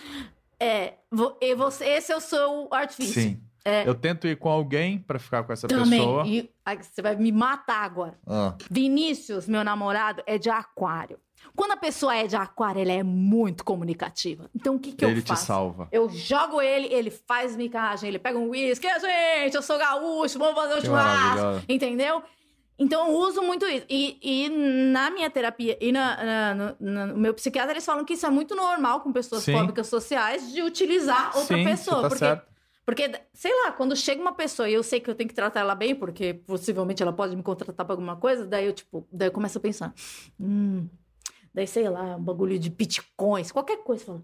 [0.60, 0.94] É,
[1.40, 3.22] e você, esse é o seu artifício.
[3.22, 3.40] Sim.
[3.66, 3.88] É.
[3.88, 5.98] Eu tento ir com alguém pra ficar com essa Também.
[6.00, 6.26] pessoa.
[6.26, 6.50] E,
[6.82, 8.18] você vai me matar agora.
[8.26, 11.18] Ah, Vinícius, meu namorado, é de aquário.
[11.56, 14.50] Quando a pessoa é de aquário, ela é muito comunicativa.
[14.54, 15.46] Então, o que, que ele eu te faço?
[15.46, 15.88] salva.
[15.92, 20.38] Eu jogo ele, ele faz micagem, ele pega um uísque, "E, gente, eu sou gaúcho,
[20.38, 22.22] vamos fazer um Que churrasco, entendeu?
[22.76, 23.86] Então, eu uso muito isso.
[23.88, 24.48] E, e
[24.90, 28.26] na minha terapia e na, na- no, na- no meu psiquiatra, eles falam que isso
[28.26, 29.52] é muito normal com pessoas Sim.
[29.52, 32.02] fóbicas sociais de utilizar outra Sim, pessoa.
[32.02, 32.48] tá porque certo.
[32.84, 35.60] porque, sei lá, quando chega uma pessoa e eu sei que eu tenho que tratar
[35.60, 39.28] ela bem, porque possivelmente ela pode me contratar pra alguma coisa, daí eu, tipo, daí
[39.28, 39.94] eu começo a pensar,
[40.38, 40.88] hum,
[41.54, 44.22] daí sei lá, um bagulho de bitcoins, qualquer coisa, fala.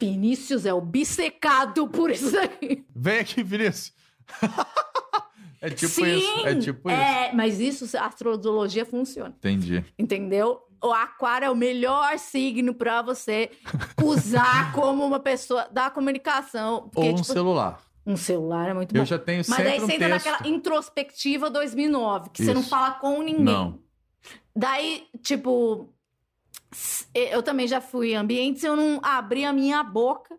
[0.00, 2.84] Vinícius é obcecado por isso daí.
[2.94, 3.92] Vem aqui, Vinícius.
[5.60, 6.46] é tipo Sim, isso.
[6.46, 6.98] É tipo isso.
[6.98, 9.84] é, mas isso, a astrologia funciona, Entendi.
[9.98, 10.62] entendeu?
[10.82, 13.50] O aquário é o melhor signo pra você
[14.02, 16.88] usar como uma pessoa da comunicação.
[16.92, 17.80] Porque, Ou um tipo, celular.
[18.06, 19.00] um celular é muito bom.
[19.00, 20.26] Eu já tenho Mas sempre daí um você entra texto.
[20.26, 22.70] naquela introspectiva 2009, que você não Isso.
[22.70, 23.44] fala com ninguém.
[23.44, 23.78] Não.
[24.54, 25.92] Daí, tipo,
[27.14, 30.38] eu também já fui em ambientes, eu não abri a minha boca.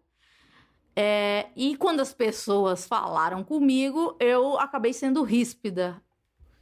[0.96, 6.02] É, e quando as pessoas falaram comigo, eu acabei sendo ríspida.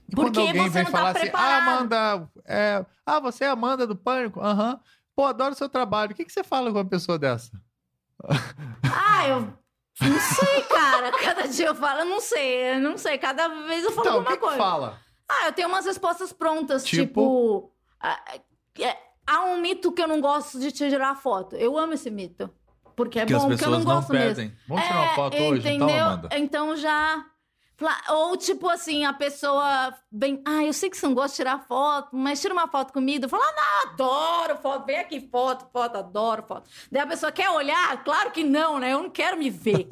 [0.10, 1.70] E quando Porque alguém você vem não tá falar assim, ah, preparado.
[1.70, 2.86] Amanda, é...
[3.06, 4.42] ah, você é a Amanda do Pânico?
[4.42, 4.80] Aham.
[5.16, 6.12] Pô, adoro seu trabalho.
[6.12, 7.52] O que, que você fala com uma pessoa dessa?
[9.18, 9.42] Ah, eu
[10.02, 11.12] não sei, cara.
[11.12, 13.18] Cada dia eu falo, eu não sei, eu não sei.
[13.18, 14.58] Cada vez eu falo então, o alguma que, que coisa.
[14.58, 15.00] fala?
[15.28, 17.04] Ah, eu tenho umas respostas prontas, Tipo?
[17.06, 17.72] tipo.
[18.00, 18.22] ah,
[18.80, 18.98] é,
[19.28, 21.56] há um mito que eu não gosto de tirar foto.
[21.56, 22.50] Eu amo esse mito.
[22.96, 24.36] Porque é que as bom, porque eu não não, gosto mesmo.
[24.36, 24.56] pedem.
[24.68, 25.90] Vamos tirar uma É, foto hoje, então?
[25.90, 26.30] Amanda?
[26.34, 27.26] Então já.
[28.08, 31.60] Ou tipo assim, a pessoa vem, ah, eu sei que você não gosta de tirar
[31.68, 33.28] foto, mas tira uma foto comigo.
[33.28, 36.70] Fala, ah, não, adoro foto, vem aqui, foto, foto, adoro foto.
[36.90, 38.02] Daí a pessoa quer olhar?
[38.06, 38.94] Claro que não, né?
[38.94, 39.90] Eu não quero me ver.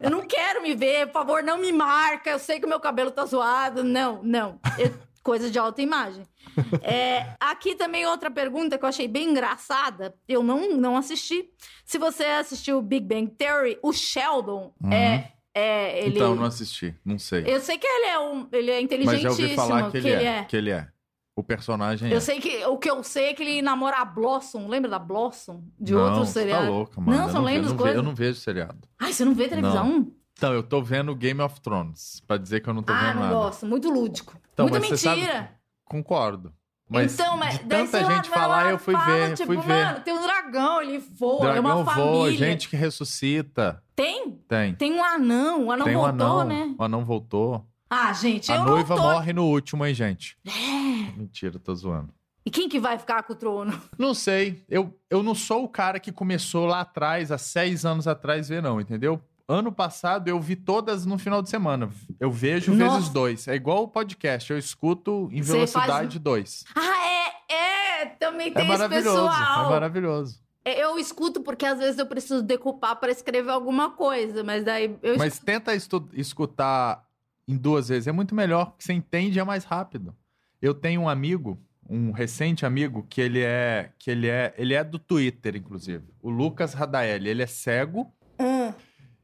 [0.00, 2.30] eu não quero me ver, por favor, não me marca.
[2.30, 3.84] Eu sei que o meu cabelo tá zoado.
[3.84, 4.58] Não, não.
[4.78, 6.24] Eu- coisa de autoimagem.
[6.82, 10.14] É, aqui também outra pergunta que eu achei bem engraçada.
[10.26, 11.48] Eu não, não assisti.
[11.84, 16.16] Se você assistiu Big Bang Theory, o Sheldon é, é ele.
[16.16, 16.96] Então, não assisti.
[17.04, 17.44] Não sei.
[17.46, 19.36] Eu sei que ele é um, ele é Mas inteligentíssimo.
[19.36, 20.88] já ouvi falar que ele, é, Que ele é.
[21.36, 22.20] O personagem Eu é.
[22.20, 24.66] sei que o que eu sei é que ele namora a Blossom.
[24.66, 25.62] Lembra da Blossom?
[25.78, 26.64] De não, outro você seriado?
[26.64, 27.16] Tá louca, mano.
[27.16, 27.96] Não, eu não ve- lembra as não coisas?
[27.96, 28.78] Eu não vejo seriado.
[28.98, 30.10] Ai, você não vê televisão?
[30.38, 33.14] Então, eu tô vendo Game of Thrones, pra dizer que eu não tô ah, vendo
[33.16, 33.34] não nada.
[33.34, 33.66] gosto.
[33.66, 34.38] Muito lúdico.
[34.54, 35.50] Então, mas você sabe- mentira.
[35.84, 36.54] Concordo.
[36.88, 39.84] Mas então, mas de tanta gente lá- falar, eu fui fala, ver, tipo, fui ver.
[39.84, 42.10] Mano, tem um dragão, ele voa, é Dragão uma família.
[42.12, 43.82] voa, gente que ressuscita.
[43.96, 44.30] Tem?
[44.48, 44.74] Tem.
[44.76, 45.66] Tem um anão.
[45.66, 46.44] O anão Tem um voltou, anão.
[46.44, 46.74] né?
[46.78, 47.66] O anão voltou.
[47.90, 49.02] Ah, gente, A eu noiva tô...
[49.02, 50.38] morre no último, hein, gente?
[50.46, 51.16] É.
[51.18, 52.14] Mentira, tô zoando.
[52.46, 53.78] E quem que vai ficar com o trono?
[53.98, 54.64] Não sei.
[54.68, 58.62] Eu, eu não sou o cara que começou lá atrás, há seis anos atrás, ver,
[58.62, 59.20] não, entendeu?
[59.50, 61.88] Ano passado eu vi todas no final de semana.
[62.20, 62.96] Eu vejo Nossa.
[62.96, 63.48] vezes dois.
[63.48, 64.52] É igual o podcast.
[64.52, 66.64] Eu escuto em Você velocidade dois.
[66.76, 67.08] Ah,
[67.50, 69.08] é, é, também É tem esse maravilhoso.
[69.26, 69.70] É pessoal.
[69.70, 70.40] maravilhoso.
[70.62, 74.94] É, Eu escuto porque às vezes eu preciso decupar para escrever alguma coisa, mas daí
[75.02, 75.72] eu Mas tenta
[76.12, 77.02] escutar
[77.46, 78.06] em duas vezes.
[78.06, 80.14] É muito melhor, porque você entende e é mais rápido.
[80.60, 83.92] Eu tenho um amigo, um recente amigo, que ele é.
[83.98, 84.52] que ele é.
[84.58, 86.04] Ele é do Twitter, inclusive.
[86.20, 87.30] O Lucas Radaeli.
[87.30, 88.72] Ele é cego Hum,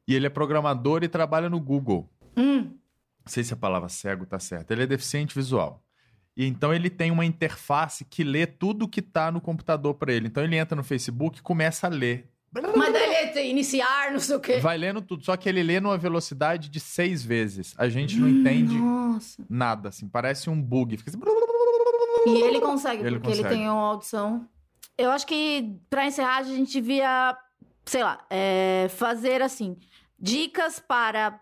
[0.06, 2.08] e ele é programador e trabalha no Google.
[2.36, 2.62] hum.
[3.24, 4.74] Não sei se a palavra cego tá certa.
[4.74, 5.82] Ele é deficiente visual.
[6.36, 10.26] E então ele tem uma interface que lê tudo que tá no computador para ele.
[10.26, 12.28] Então ele entra no Facebook e começa a ler.
[12.52, 14.58] Mas daí ele iniciar, não sei o quê.
[14.58, 17.74] Vai lendo tudo, só que ele lê numa velocidade de seis vezes.
[17.78, 19.42] A gente não entende Nossa.
[19.48, 20.06] nada, assim.
[20.06, 20.96] Parece um bug.
[20.96, 21.18] Fica assim...
[22.26, 23.54] E ele consegue, Ele porque ele consegue.
[23.60, 24.48] tem uma audição.
[24.96, 27.36] Eu acho que, pra encerrar, a gente devia,
[27.84, 29.76] sei lá, é, fazer assim:
[30.18, 31.40] dicas para.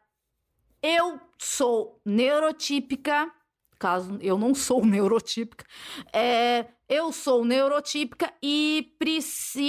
[0.82, 3.30] Eu sou neurotípica,
[3.78, 5.64] caso eu não sou neurotípica.
[6.12, 8.94] é, eu sou neurotípica e,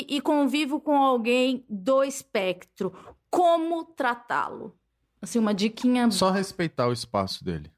[0.10, 2.93] e convivo com alguém do espectro.
[3.30, 4.78] Como tratá-lo?
[5.22, 6.12] Assim, uma diquinha.
[6.12, 7.72] Só respeitar o espaço dele.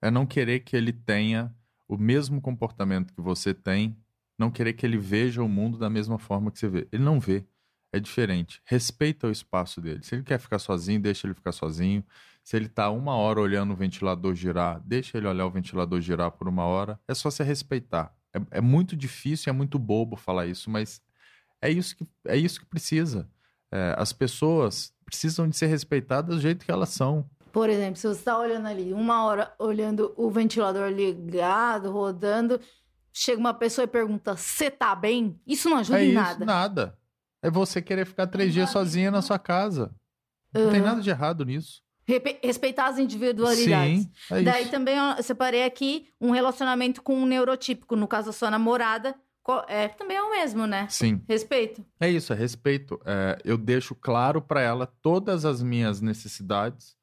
[0.00, 1.54] É não querer que ele tenha
[1.86, 3.94] o mesmo comportamento que você tem.
[4.38, 6.88] Não querer que ele veja o mundo da mesma forma que você vê.
[6.90, 7.44] Ele não vê.
[7.92, 8.60] É diferente.
[8.64, 10.02] Respeita o espaço dele.
[10.02, 12.04] Se ele quer ficar sozinho, deixa ele ficar sozinho.
[12.42, 16.30] Se ele tá uma hora olhando o ventilador girar, deixa ele olhar o ventilador girar
[16.30, 16.98] por uma hora.
[17.08, 18.14] É só se respeitar.
[18.32, 21.02] É, é muito difícil, é muito bobo falar isso, mas
[21.60, 23.28] é isso que, é isso que precisa.
[23.72, 27.28] É, as pessoas precisam de ser respeitadas do jeito que elas são.
[27.52, 32.60] Por exemplo, se você está olhando ali, uma hora olhando o ventilador ligado, rodando,
[33.12, 35.40] chega uma pessoa e pergunta: Você tá bem?
[35.46, 36.44] Isso não ajuda é em isso, nada.
[36.44, 36.98] nada.
[37.42, 39.94] É você querer ficar três dias sozinha na sua casa.
[40.52, 41.82] Não tem nada de errado nisso.
[42.42, 44.02] Respeitar as individualidades.
[44.04, 44.70] Sim, é Daí isso.
[44.70, 49.14] também eu separei aqui um relacionamento com um neurotípico, no caso da sua namorada.
[49.68, 50.88] É, também é o mesmo, né?
[50.90, 51.84] Sim, Respeito.
[52.00, 53.00] é isso, é respeito.
[53.04, 56.96] É, eu deixo claro pra ela todas as minhas necessidades.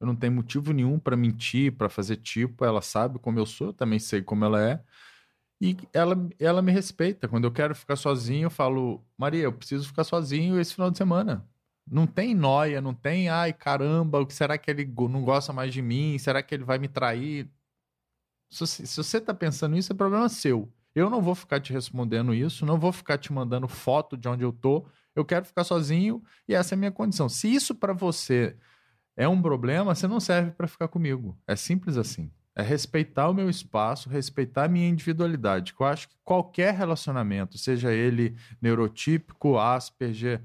[0.00, 2.64] Eu não tenho motivo nenhum pra mentir, pra fazer tipo.
[2.64, 4.80] Ela sabe como eu sou, eu também sei como ela é.
[5.60, 7.28] E ela, ela me respeita.
[7.28, 10.96] Quando eu quero ficar sozinho, eu falo, Maria, eu preciso ficar sozinho esse final de
[10.98, 11.46] semana.
[11.90, 15.72] Não tem noia, não tem, ai caramba, o que será que ele não gosta mais
[15.72, 16.18] de mim?
[16.18, 17.50] Será que ele vai me trair?
[18.50, 20.72] Se se você tá pensando isso, é problema seu.
[20.94, 24.42] Eu não vou ficar te respondendo isso, não vou ficar te mandando foto de onde
[24.44, 24.86] eu tô.
[25.14, 27.28] Eu quero ficar sozinho e essa é a minha condição.
[27.28, 28.56] Se isso pra você
[29.16, 31.38] é um problema, você não serve pra ficar comigo.
[31.46, 32.30] É simples assim.
[32.60, 35.74] É respeitar o meu espaço, respeitar a minha individualidade.
[35.80, 40.42] Eu acho que qualquer relacionamento, seja ele neurotípico, Asperger,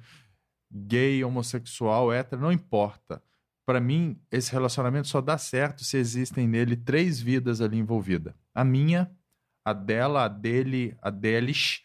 [0.72, 3.22] gay, homossexual, hétero, não importa.
[3.66, 8.64] Pra mim, esse relacionamento só dá certo se existem nele três vidas ali envolvidas: a
[8.64, 9.12] minha,
[9.66, 11.84] a dela, a dele, a deles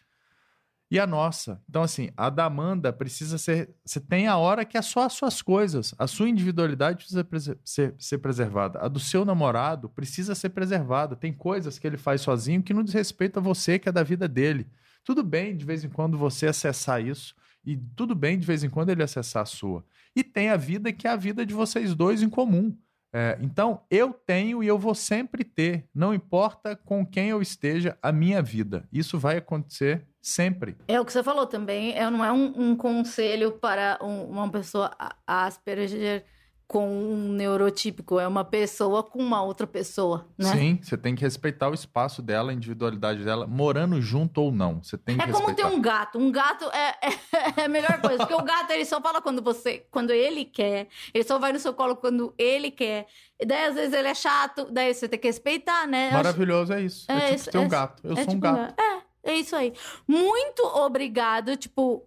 [0.91, 1.63] e a nossa.
[1.69, 3.73] Então, assim, a da Amanda precisa ser.
[3.85, 5.95] Você tem a hora que é só as suas coisas.
[5.97, 8.77] A sua individualidade precisa prese- ser, ser preservada.
[8.79, 11.15] A do seu namorado precisa ser preservada.
[11.15, 14.03] Tem coisas que ele faz sozinho que não diz respeito a você, que é da
[14.03, 14.67] vida dele.
[15.05, 17.33] Tudo bem de vez em quando você acessar isso,
[17.65, 19.85] e tudo bem de vez em quando ele acessar a sua.
[20.13, 22.77] E tem a vida que é a vida de vocês dois em comum.
[23.13, 27.97] É, então, eu tenho e eu vou sempre ter, não importa com quem eu esteja,
[28.01, 28.87] a minha vida.
[28.91, 30.77] Isso vai acontecer sempre.
[30.87, 34.49] É o que você falou também, é, não é um, um conselho para um, uma
[34.49, 34.91] pessoa
[35.25, 36.23] Asperger
[36.67, 40.53] com um neurotípico, é uma pessoa com uma outra pessoa, né?
[40.53, 44.81] Sim, você tem que respeitar o espaço dela, a individualidade dela, morando junto ou não.
[44.81, 45.43] Você tem que É respeitar.
[45.43, 46.17] como ter um gato.
[46.17, 49.41] Um gato é, é, é a melhor coisa, porque o gato ele só fala quando
[49.41, 50.87] você, quando ele quer.
[51.13, 53.05] Ele só vai no seu colo quando ele quer.
[53.37, 56.09] E daí às vezes ele é chato, daí você tem que respeitar, né?
[56.11, 57.05] Maravilhoso é isso.
[57.11, 58.01] É, É tipo isso, ter um é- gato.
[58.01, 58.81] Eu é sou um tipo gato.
[58.81, 59.73] É, é isso aí.
[60.07, 62.03] Muito obrigado, tipo,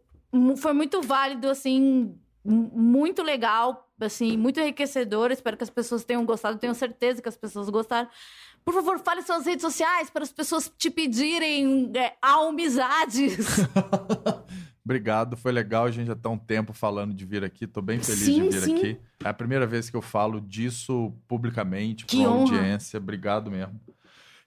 [0.56, 2.14] foi muito válido, assim,
[2.44, 5.30] mu- muito legal, assim, muito enriquecedor.
[5.30, 8.08] Espero que as pessoas tenham gostado, tenho certeza que as pessoas gostaram.
[8.64, 13.46] Por favor, fale suas redes sociais para as pessoas te pedirem é, amizades.
[14.84, 15.86] Obrigado, foi legal.
[15.86, 17.66] A gente já tá um tempo falando de vir aqui.
[17.66, 18.76] Tô bem feliz Sim, de vir sim.
[18.76, 18.98] aqui.
[19.24, 22.98] É a primeira vez que eu falo disso publicamente para audiência.
[22.98, 23.80] Obrigado mesmo.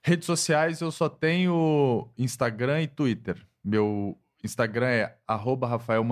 [0.08, 3.36] Redes sociais eu só tenho Instagram e Twitter.
[3.62, 6.02] Meu Instagram é arroba Rafael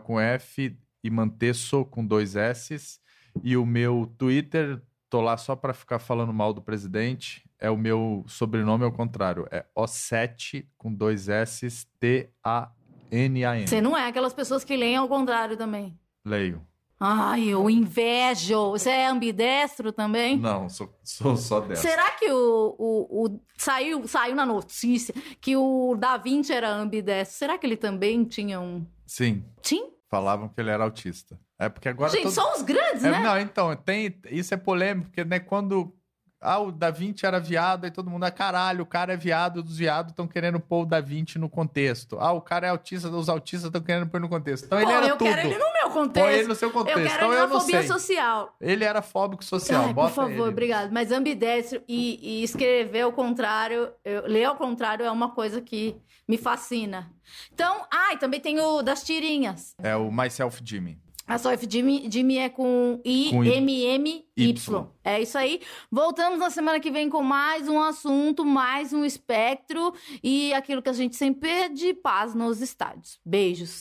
[0.00, 2.98] com F e Mantesso com dois S.
[3.42, 7.44] E o meu Twitter, tô lá só para ficar falando mal do presidente.
[7.58, 9.46] É o meu sobrenome ao contrário.
[9.50, 13.66] É O7 com dois S, T-A-N-A-N.
[13.66, 15.98] Você não é aquelas pessoas que leem ao contrário também.
[16.24, 16.66] Leio.
[17.06, 18.70] Ai, eu invejo.
[18.70, 20.38] Você é ambidestro também?
[20.38, 21.82] Não, sou, sou só dessa.
[21.82, 27.36] Será que o, o, o- saiu, saiu na notícia que o Da Vinci era ambidestro?
[27.36, 28.86] Será que ele também tinha um.
[29.06, 29.86] Sim, Tinha?
[30.10, 31.38] falavam que ele era autista.
[31.58, 32.10] É porque agora.
[32.10, 33.20] Gente, todo- só os grandes, É, né?
[33.20, 35.94] Não, então, tem, isso é polêmico, porque né, quando
[36.44, 39.56] ah, o Da Vinci era viado, aí todo mundo, ah, caralho, o cara é viado,
[39.58, 42.18] os viados estão querendo pôr o Da Vinci no contexto.
[42.20, 44.64] Ah, o cara é autista, os autistas estão querendo pôr no contexto.
[44.66, 45.28] Então Pô, ele era eu tudo.
[45.28, 46.26] quero ele no meu contexto.
[46.26, 46.98] Põe ele no seu eu contexto.
[47.02, 47.88] quero então ele eu na fobia sei.
[47.88, 48.54] social.
[48.60, 49.82] Ele era fóbico social.
[49.82, 50.42] Ai, por bota favor, ele.
[50.42, 50.90] obrigado.
[50.92, 55.96] Mas ambidestro e, e escrever ao contrário, eu- ler ao contrário é uma coisa que
[56.28, 57.10] me fascina.
[57.52, 59.74] Então, ah, e também tem o das tirinhas.
[59.82, 60.98] É o Myself Jimmy.
[61.26, 64.50] A Soif Jimmy, Jimmy é com I, Com I- M, M, Y.
[64.50, 64.86] Y.
[65.02, 65.60] É isso aí.
[65.90, 70.90] Voltamos na semana que vem com mais um assunto, mais um espectro e aquilo que
[70.90, 73.18] a gente sempre pede, paz nos estádios.
[73.24, 73.80] Beijos.